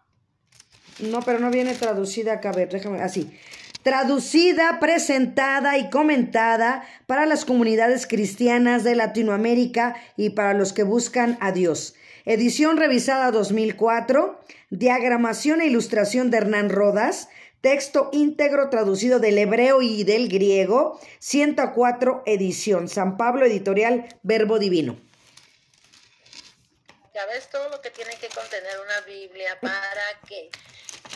[0.98, 3.38] No, pero no viene traducida acá, a ver, déjame, así.
[3.82, 11.38] Traducida, presentada y comentada para las comunidades cristianas de Latinoamérica y para los que buscan
[11.40, 11.94] a Dios.
[12.24, 14.40] Edición revisada 2004,
[14.70, 17.28] diagramación e ilustración de Hernán Rodas,
[17.60, 24.98] texto íntegro traducido del hebreo y del griego, 104 edición, San Pablo Editorial Verbo Divino.
[27.14, 30.50] Ya ves todo lo que tiene que contener una Biblia para que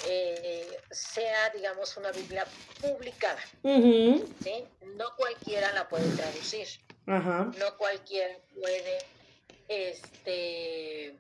[0.09, 2.47] eh, sea, digamos, una Biblia
[2.81, 3.41] publicada.
[3.63, 6.67] No cualquiera la puede traducir.
[7.07, 8.99] No cualquiera puede
[9.69, 11.19] este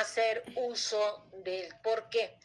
[0.00, 2.36] hacer uso del ¿por qué?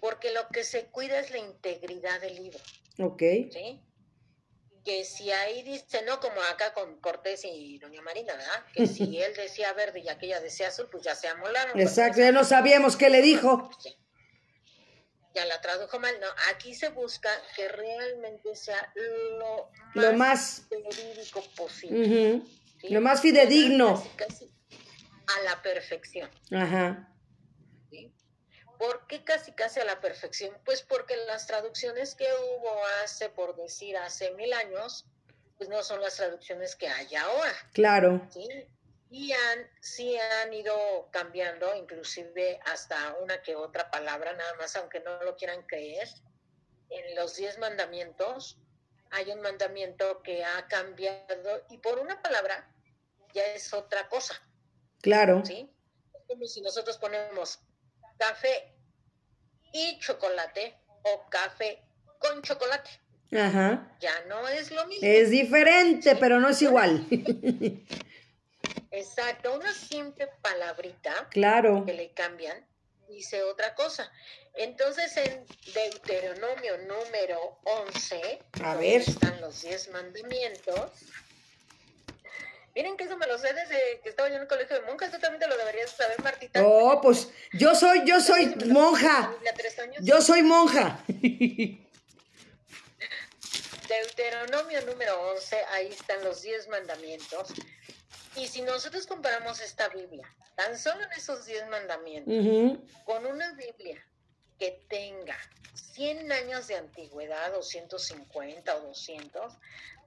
[0.00, 2.58] Porque lo que se cuida es la integridad del libro,
[2.98, 3.22] ok.
[3.50, 3.82] ¿sí?
[4.84, 8.64] Que si ahí dice, no como acá con Cortés y Doña Marina, ¿verdad?
[8.72, 11.78] Que si él decía verde y aquella decía azul, pues ya se amolaron.
[11.80, 13.70] Exacto, ya no sabíamos qué le dijo.
[13.80, 13.96] Sí.
[15.36, 16.26] Ya la tradujo mal, no.
[16.50, 22.40] Aquí se busca que realmente sea lo más, Lo más, verídico posible.
[22.88, 24.02] lo más fidedigno.
[24.16, 24.50] Casi, casi
[25.38, 26.30] a la perfección.
[26.52, 27.12] Ajá,
[27.90, 28.10] ¿sí?
[28.78, 30.56] ¿Por qué casi casi a la perfección?
[30.64, 32.72] Pues porque las traducciones que hubo
[33.04, 35.04] hace, por decir, hace mil años,
[35.58, 37.52] pues no son las traducciones que hay ahora.
[37.74, 38.26] claro.
[38.32, 38.48] ¿sí?
[39.10, 45.00] Y han, sí han ido cambiando, inclusive hasta una que otra palabra, nada más, aunque
[45.00, 46.08] no lo quieran creer.
[46.90, 48.58] En los diez mandamientos
[49.10, 52.68] hay un mandamiento que ha cambiado y por una palabra
[53.32, 54.34] ya es otra cosa,
[55.02, 55.44] Claro.
[55.44, 55.70] ¿sí?
[56.14, 57.60] Es como si nosotros ponemos
[58.18, 58.74] café
[59.72, 61.82] y chocolate o café
[62.18, 62.90] con chocolate.
[63.32, 63.96] Ajá.
[64.00, 65.06] Ya no es lo mismo.
[65.06, 67.06] Es diferente, pero no es igual.
[68.96, 71.84] Exacto, una simple palabrita Claro.
[71.84, 72.66] que le cambian,
[73.08, 74.10] dice otra cosa.
[74.54, 75.44] Entonces en
[75.74, 79.02] Deuteronomio número 11, A ver.
[79.02, 80.90] están los 10 mandamientos.
[82.74, 85.10] Miren que eso me lo sé desde que estaba yo en el colegio de monjas,
[85.10, 86.62] tú también te lo deberías saber, Martita.
[86.64, 89.34] Oh, pues yo soy, yo soy ¿Sí me lo sé monja.
[90.00, 90.98] Yo soy monja.
[93.88, 97.48] Deuteronomio número 11, ahí están los 10 mandamientos.
[98.36, 104.02] Y si nosotros comparamos esta Biblia, tan solo en esos 10 mandamientos, con una Biblia
[104.58, 105.36] que tenga
[105.74, 109.52] 100 años de antigüedad, o 150 o 200,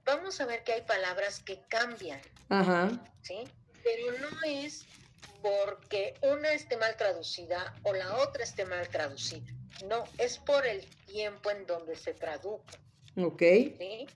[0.04, 2.20] vamos a ver que hay palabras que cambian.
[2.48, 2.90] Ajá.
[3.22, 3.44] ¿Sí?
[3.82, 4.84] Pero no es
[5.42, 9.46] porque una esté mal traducida o la otra esté mal traducida.
[9.88, 12.64] No, es por el tiempo en donde se tradujo.
[13.16, 13.40] Ok.
[13.40, 14.06] ¿sí?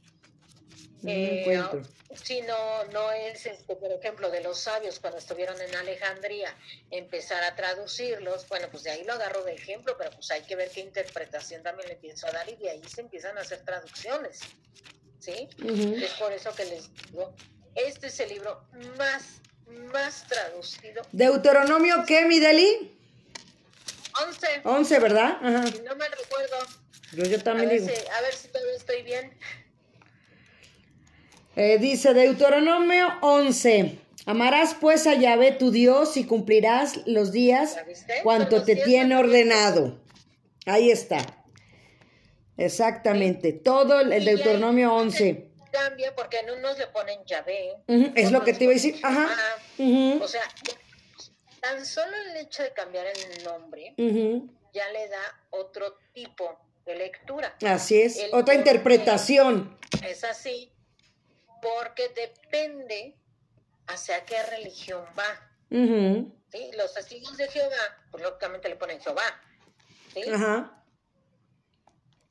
[1.03, 1.83] No Eh, encuentro.
[2.23, 6.55] Sí, no, no es, este, por ejemplo, de los sabios cuando estuvieron en Alejandría,
[6.91, 10.57] empezar a traducirlos, bueno, pues de ahí lo agarro de ejemplo, pero pues hay que
[10.57, 14.41] ver qué interpretación también le a dar y de ahí se empiezan a hacer traducciones,
[15.19, 15.49] ¿sí?
[16.03, 17.35] Es por eso que les digo,
[17.75, 19.41] este es el libro más,
[19.93, 21.03] más traducido.
[21.13, 22.97] Deuteronomio, ¿qué, mi Deli?
[24.27, 25.39] 11, 11, ¿verdad?
[25.43, 25.65] Ajá.
[25.85, 26.57] no me recuerdo,
[27.13, 27.93] Yo, yo a también ver, digo.
[27.93, 29.37] si, a ver si todavía estoy bien.
[31.57, 33.99] Eh, dice Deuteronomio 11.
[34.27, 37.77] Amarás pues a Yahvé tu Dios y cumplirás los días
[38.23, 40.01] cuanto te tiene ordenado.
[40.67, 41.19] Ahí está.
[42.57, 43.53] Exactamente.
[43.53, 45.51] Todo el, Deuteronomio 11.
[45.71, 47.77] Cambia porque en unos le ponen Yahvé.
[47.87, 48.99] Ujú, Es lo que te iba a decir.
[49.03, 49.29] Ajá.
[50.21, 50.43] O sea,
[51.61, 53.95] tan solo el hecho de cambiar el nombre
[54.73, 57.57] ya le da otro tipo de lectura.
[57.65, 58.19] Así es.
[58.19, 59.79] El Otra interpretación.
[60.03, 60.74] Es así
[61.65, 63.17] porque depende
[63.87, 65.51] hacia qué religión va.
[66.53, 66.71] ¿sí?
[66.77, 69.25] Los testigos de Jehová, pues lógicamente le ponen Jehová.
[70.13, 70.23] ¿sí?
[70.31, 70.83] Ajá.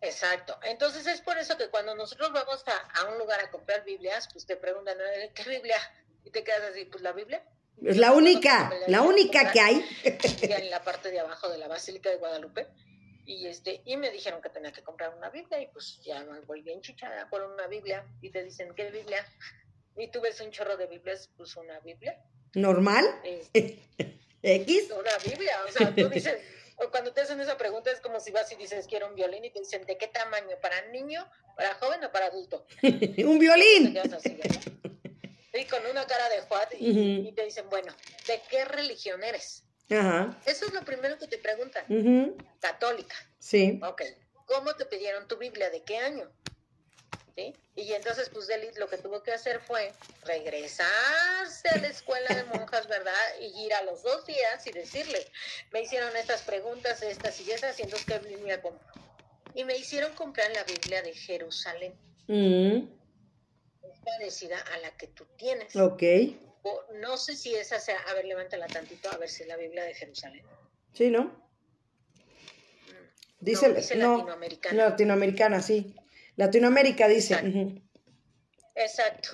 [0.01, 0.59] Exacto.
[0.63, 4.27] Entonces es por eso que cuando nosotros vamos a, a un lugar a comprar Biblias,
[4.31, 5.77] pues te preguntan, "Eh, ¿qué Biblia?
[6.25, 7.43] Y te quedas así, pues la Biblia.
[7.81, 9.85] Es la única, la única que hay.
[10.03, 12.67] En la parte de abajo de la Basílica de Guadalupe.
[13.25, 16.41] Y este, y me dijeron que tenía que comprar una Biblia, y pues ya me
[16.41, 19.25] voy bien chichada por una Biblia, y te dicen, ¿qué Biblia?
[19.95, 22.21] Y tú ves un chorro de Biblias, pues una Biblia.
[22.55, 23.05] Normal.
[23.23, 23.79] Este,
[24.41, 24.91] X.
[24.91, 25.57] una Biblia.
[25.67, 26.37] O sea, tú dices,
[26.77, 29.45] o cuando te hacen esa pregunta es como si vas y dices, quiero un violín,
[29.45, 30.57] y te dicen, ¿de qué tamaño?
[30.61, 32.65] ¿Para niño, para joven o para adulto?
[32.81, 33.97] Un violín.
[35.53, 37.93] Y con una cara de Juan, y te dicen, bueno,
[38.27, 39.63] ¿de qué religión eres?
[39.97, 40.37] Ajá.
[40.45, 41.85] Eso es lo primero que te preguntan.
[42.59, 43.15] Católica.
[43.39, 43.79] Sí.
[43.83, 44.01] Ok.
[44.45, 45.69] ¿Cómo te pidieron tu Biblia?
[45.69, 46.29] ¿De qué año?
[47.35, 47.53] ¿Sí?
[47.75, 49.91] Y entonces, pues, Delis lo que tuvo que hacer fue
[50.23, 53.13] regresarse a la escuela de monjas, ¿verdad?
[53.41, 55.25] Y ir a los dos días y decirle,
[55.71, 58.85] me hicieron estas preguntas, estas y estas, y entonces, ¿qué Biblia compro?
[59.55, 61.93] Y me hicieron comprar la Biblia de Jerusalén.
[62.27, 62.87] Mm,
[63.83, 65.75] Es parecida a la que tú tienes.
[65.75, 66.03] ok.
[66.63, 69.57] O no sé si esa sea, a ver, levántala tantito, a ver si es la
[69.57, 70.43] Biblia de Jerusalén.
[70.93, 71.41] Sí, ¿no?
[73.39, 74.89] Dice, No, dice no, latinoamericana.
[74.89, 75.95] latinoamericana, sí.
[76.37, 77.81] Latinoamérica dice.
[78.75, 79.29] Exacto.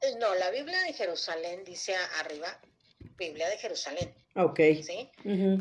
[0.00, 2.58] Eh, No, la Biblia de Jerusalén dice arriba,
[3.16, 4.58] Biblia de Jerusalén, Ok.
[4.82, 5.10] ¿sí?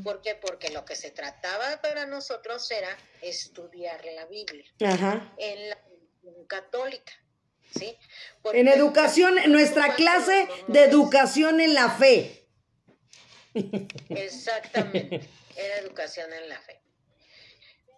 [0.04, 0.36] ¿Por qué?
[0.36, 5.34] Porque lo que se trataba para nosotros era estudiar la Biblia Ajá.
[5.38, 5.78] en la
[6.48, 7.12] católica,
[7.78, 7.98] ¿sí?
[8.54, 12.48] En educación, en nuestra clase de educación en la fe.
[14.10, 16.82] Exactamente, era educación en la fe.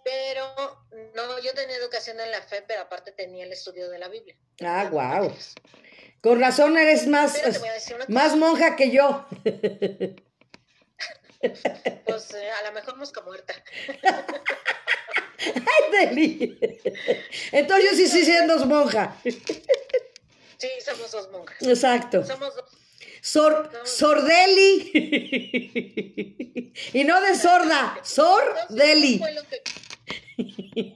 [0.04, 4.10] Pero no, yo tenía educación en la fe, pero aparte tenía el estudio de la
[4.10, 4.36] Biblia.
[4.62, 5.56] Ah, materias.
[6.22, 7.42] Con razón eres más,
[8.08, 9.26] más monja que yo.
[12.06, 13.54] Pues eh, a lo mejor mosca muerta.
[15.56, 16.58] Ay, Deli.
[17.52, 19.18] Entonces yo sí sí siendo monja.
[19.24, 21.62] Sí, somos dos monjas.
[21.62, 22.26] Exacto.
[22.26, 22.66] Somos dos.
[23.22, 24.92] Sor, sordeli.
[26.94, 29.22] y no de sorda, Entonces, ¿qué sordeli.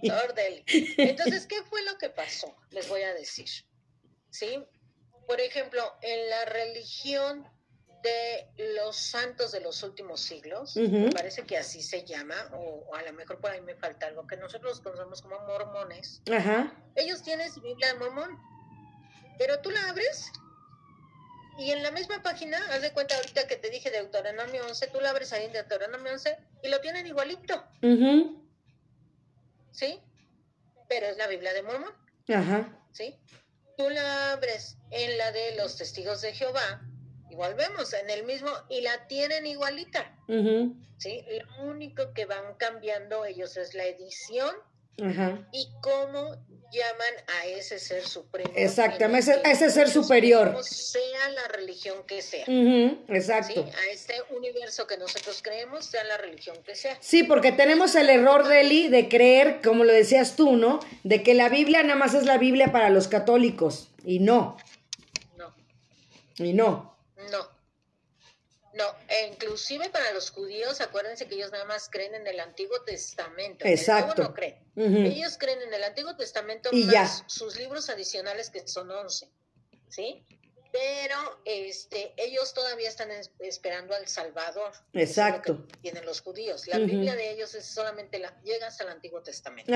[0.06, 0.64] Sordeli.
[0.98, 2.54] Entonces, ¿qué fue lo que pasó?
[2.72, 3.48] Les voy a decir.
[4.30, 4.62] ¿Sí?
[5.26, 7.48] Por ejemplo, en la religión
[8.04, 12.96] de los santos de los últimos siglos, me parece que así se llama, o, o
[12.96, 16.74] a lo mejor por ahí me falta algo, que nosotros conocemos como mormones, Ajá.
[16.96, 18.38] ellos tienen su Biblia de mormón,
[19.38, 20.32] pero tú la abres
[21.58, 24.88] y en la misma página, haz de cuenta ahorita que te dije de Deuteronomio 11,
[24.88, 27.64] tú la abres ahí en Deuteronomio 11 y lo tienen igualito,
[29.72, 30.00] ¿sí?
[30.88, 31.94] Pero es la Biblia de mormón,
[32.30, 32.70] Ajá.
[32.92, 33.16] ¿sí?
[33.76, 36.82] Tú la abres en la de los testigos de Jehová
[37.30, 40.12] y volvemos en el mismo y la tienen igualita,
[40.98, 41.24] ¿sí?
[41.58, 44.56] Lo único que van cambiando ellos es la edición
[45.52, 46.36] y cómo
[46.72, 48.52] llaman a ese ser supremo.
[48.56, 50.58] Exactamente, ese- ese ser superior.
[50.64, 52.44] Sea la religión que sea.
[52.46, 53.14] ujú, ¿sí?
[53.14, 53.64] Exacto.
[53.64, 56.98] A este universo que nosotros creemos, sea la religión que sea.
[57.00, 60.80] Sí, porque tenemos el error, Deli, de creer, como lo decías tú, ¿no?
[61.04, 63.90] De que la Biblia nada más es la Biblia para los católicos.
[64.04, 64.58] Y no,
[65.38, 65.54] No,
[66.38, 66.97] y no.
[67.32, 67.58] No.
[68.74, 72.80] No, E inclusive para los judíos, acuérdense que ellos nada más creen en el Antiguo
[72.84, 73.66] Testamento.
[73.66, 74.22] Exacto.
[74.22, 74.64] no creen.
[74.76, 79.32] Ellos creen en el Antiguo Testamento y más sus libros adicionales que son 11.
[79.90, 80.26] ¿Sí?
[80.72, 83.10] pero este, ellos todavía están
[83.40, 84.72] esperando al Salvador.
[84.94, 85.66] Exacto.
[85.82, 86.68] tienen los judíos.
[86.68, 89.72] La Biblia de ellos es solamente la, llega hasta el Antiguo Testamento.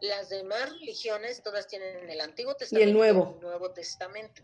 [0.00, 4.42] Las demás religiones todas tienen el Antiguo Testamento y el Nuevo, el Nuevo Testamento.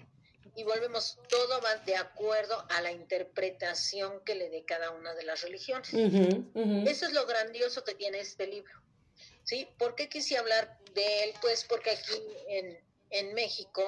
[0.59, 5.23] Y volvemos, todo va de acuerdo a la interpretación que le dé cada una de
[5.23, 5.95] las religiones.
[5.95, 8.73] Eso es lo grandioso que tiene este libro.
[9.45, 9.69] ¿Sí?
[9.79, 11.35] ¿Por qué quise hablar de él?
[11.41, 12.77] Pues porque aquí en,
[13.11, 13.85] en México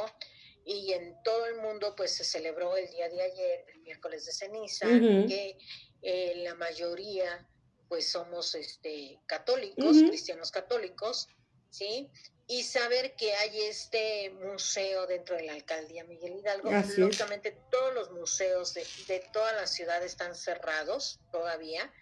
[0.65, 4.33] y en todo el mundo pues se celebró el día de ayer, el miércoles de
[4.33, 5.59] ceniza, que
[6.03, 7.49] eh, la mayoría
[7.89, 11.27] pues somos este católicos, cristianos católicos,
[11.71, 12.09] ¿sí?
[12.51, 18.11] Y saber que hay este museo dentro de la alcaldía Miguel Hidalgo, lógicamente todos los
[18.11, 21.93] museos de, de toda la ciudad están cerrados todavía,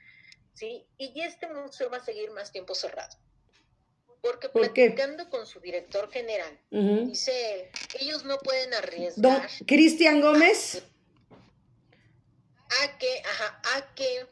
[0.54, 0.86] ¿sí?
[0.96, 3.14] Y este museo va a seguir más tiempo cerrado.
[4.22, 7.70] Porque platicando con su director general, dice
[8.00, 9.50] ellos no pueden arriesgar.
[9.66, 10.82] Cristian Gómez.
[12.82, 14.26] A, que, ajá, a que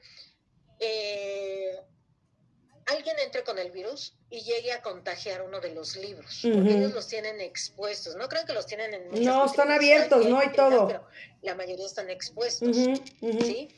[0.80, 1.78] eh,
[2.86, 6.92] alguien entre con el virus y llegue a contagiar uno de los libros, porque ellos
[6.92, 8.16] los tienen expuestos.
[8.16, 10.86] No creo que los tienen en No, están abiertos, no hay todo.
[10.86, 11.06] Pero
[11.42, 13.68] la mayoría están expuestos, ¿sí?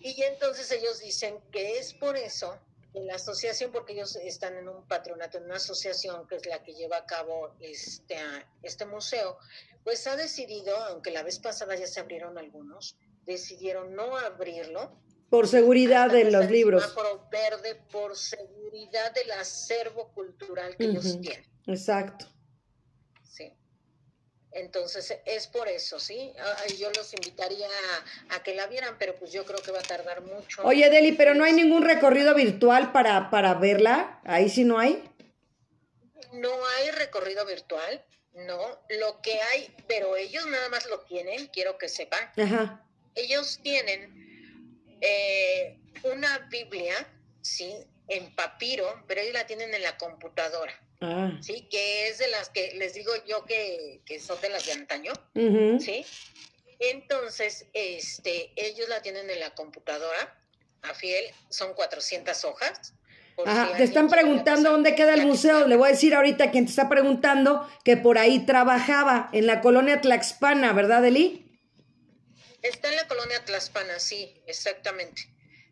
[0.00, 2.58] Y entonces ellos dicen que es por eso
[2.94, 6.62] en la asociación, porque ellos están en un patronato, en una asociación que es la
[6.62, 8.16] que lleva a cabo este,
[8.62, 9.38] este museo,
[9.84, 14.90] pues ha decidido, aunque la vez pasada ya se abrieron algunos, decidieron no abrirlo.
[15.30, 16.94] Por seguridad de los libros.
[17.30, 21.46] verde, por seguridad del acervo cultural que ellos tienen.
[21.66, 22.26] Exacto.
[24.52, 26.32] Entonces es por eso, ¿sí?
[26.78, 27.68] Yo los invitaría
[28.30, 30.62] a, que la vieran, pero pues yo creo que va a tardar mucho.
[30.64, 34.20] Oye, Deli, pero no hay ningún recorrido virtual para, para verla.
[34.24, 35.04] Ahí sí no hay.
[36.32, 38.04] No hay recorrido virtual,
[38.34, 38.58] no.
[39.00, 42.20] Lo que hay, pero ellos nada más lo tienen, quiero que sepan.
[42.36, 42.84] Ajá.
[43.14, 44.29] Ellos tienen
[45.00, 46.94] eh, una Biblia,
[47.42, 47.72] ¿sí?
[48.08, 50.72] En papiro, pero ellos la tienen en la computadora.
[51.00, 51.32] Ah.
[51.40, 55.12] Sí, que es de las que les digo yo que, son de las de antaño,
[55.78, 56.04] ¿sí?
[56.78, 60.36] Entonces, este, ellos la tienen en la computadora,
[60.82, 62.94] a fiel, son 400 hojas.
[63.46, 65.66] Ajá, te están preguntando dónde queda el museo.
[65.66, 69.46] Le voy a decir ahorita a quien te está preguntando que por ahí trabajaba, en
[69.46, 71.49] la colonia Tlaxpana, ¿verdad, Eli?
[72.62, 75.22] Está en la colonia Tlaxpana, sí, exactamente.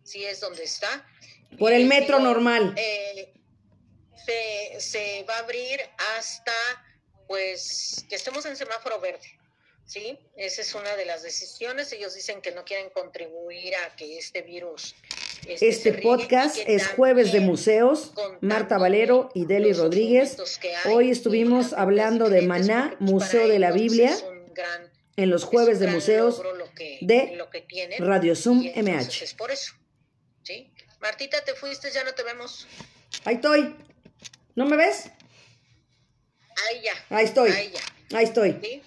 [0.04, 1.06] Sí, es donde está.
[1.58, 2.74] Por el metro normal.
[2.76, 3.32] Eh,
[4.78, 5.80] se, va a abrir
[6.16, 6.52] hasta
[7.26, 9.38] pues que estemos en semáforo verde.
[9.84, 10.18] ¿sí?
[10.36, 11.92] Esa es una de las decisiones.
[11.92, 14.94] Ellos dicen que no quieren contribuir a que este virus...
[15.46, 18.12] Este, este podcast es Jueves de Museos.
[18.40, 20.36] Marta Valero y Deli Rodríguez.
[20.86, 24.14] Hoy estuvimos hablando de Maná, Museo de la Biblia,
[25.16, 26.42] en los Jueves de Museos
[27.00, 29.24] de Radio Zoom MH.
[29.24, 29.74] Es por eso.
[30.42, 30.72] ¿sí?
[31.00, 32.66] Martita, te fuiste, ya no te vemos.
[33.24, 33.74] Ahí estoy.
[34.54, 35.10] ¿No me ves?
[36.68, 37.16] Ahí ya.
[37.16, 37.50] Ahí estoy.
[37.50, 38.18] Ahí, ya.
[38.18, 38.82] Ahí estoy.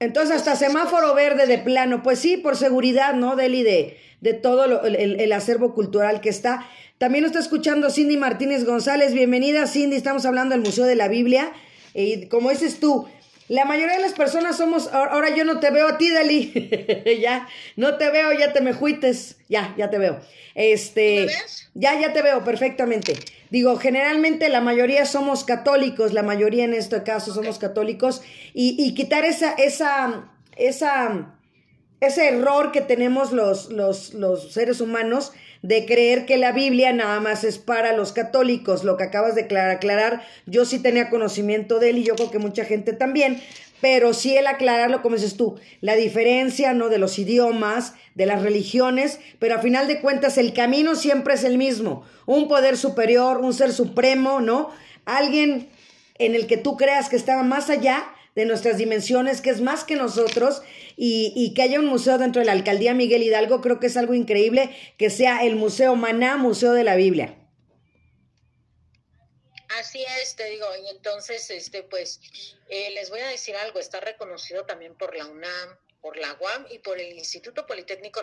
[0.00, 2.02] Entonces, hasta semáforo verde de plano.
[2.02, 3.62] Pues sí, por seguridad, ¿no, Deli?
[3.62, 6.68] De, de todo el, acervo cultural que está.
[6.98, 9.12] También nos está escuchando Cindy Martínez González.
[9.12, 9.96] Bienvenida, Cindy.
[9.96, 11.52] Estamos hablando del Museo de la Biblia.
[11.94, 13.08] Y como dices tú,
[13.48, 14.88] la mayoría de las personas somos.
[14.92, 17.18] Ahora yo no te veo a ti, Deli.
[17.20, 19.38] ya, no te veo, ya te me juites.
[19.48, 20.20] Ya, ya te veo.
[20.54, 21.20] Este.
[21.20, 21.70] ¿Me ves?
[21.74, 23.16] Ya, ya te veo perfectamente.
[23.50, 28.20] Digo, generalmente la mayoría somos católicos, la mayoría en este caso somos católicos,
[28.52, 31.34] y, quitar esa, esa, esa,
[32.00, 35.32] ese error que tenemos los, los, los seres humanos
[35.62, 39.42] de creer que la Biblia nada más es para los católicos, lo que acabas de
[39.42, 43.40] aclarar, yo sí tenía conocimiento de él y yo creo que mucha gente también,
[43.80, 46.88] pero sí el aclararlo, como dices tú, la diferencia, ¿no?
[46.88, 51.44] De los idiomas, de las religiones, pero a final de cuentas el camino siempre es
[51.44, 52.04] el mismo.
[52.26, 54.70] Un poder superior, un ser supremo, ¿no?
[55.04, 55.68] Alguien
[56.18, 58.04] en el que tú creas que está más allá
[58.38, 60.62] de nuestras dimensiones, que es más que nosotros,
[60.96, 63.96] y, y, que haya un museo dentro de la alcaldía Miguel Hidalgo, creo que es
[63.96, 67.36] algo increíble que sea el Museo Maná, Museo de la Biblia.
[69.80, 72.20] Así es, te digo, y entonces, este, pues,
[72.68, 76.66] eh, les voy a decir algo, está reconocido también por la UNAM, por la UAM
[76.70, 78.16] y por el Instituto Politécnico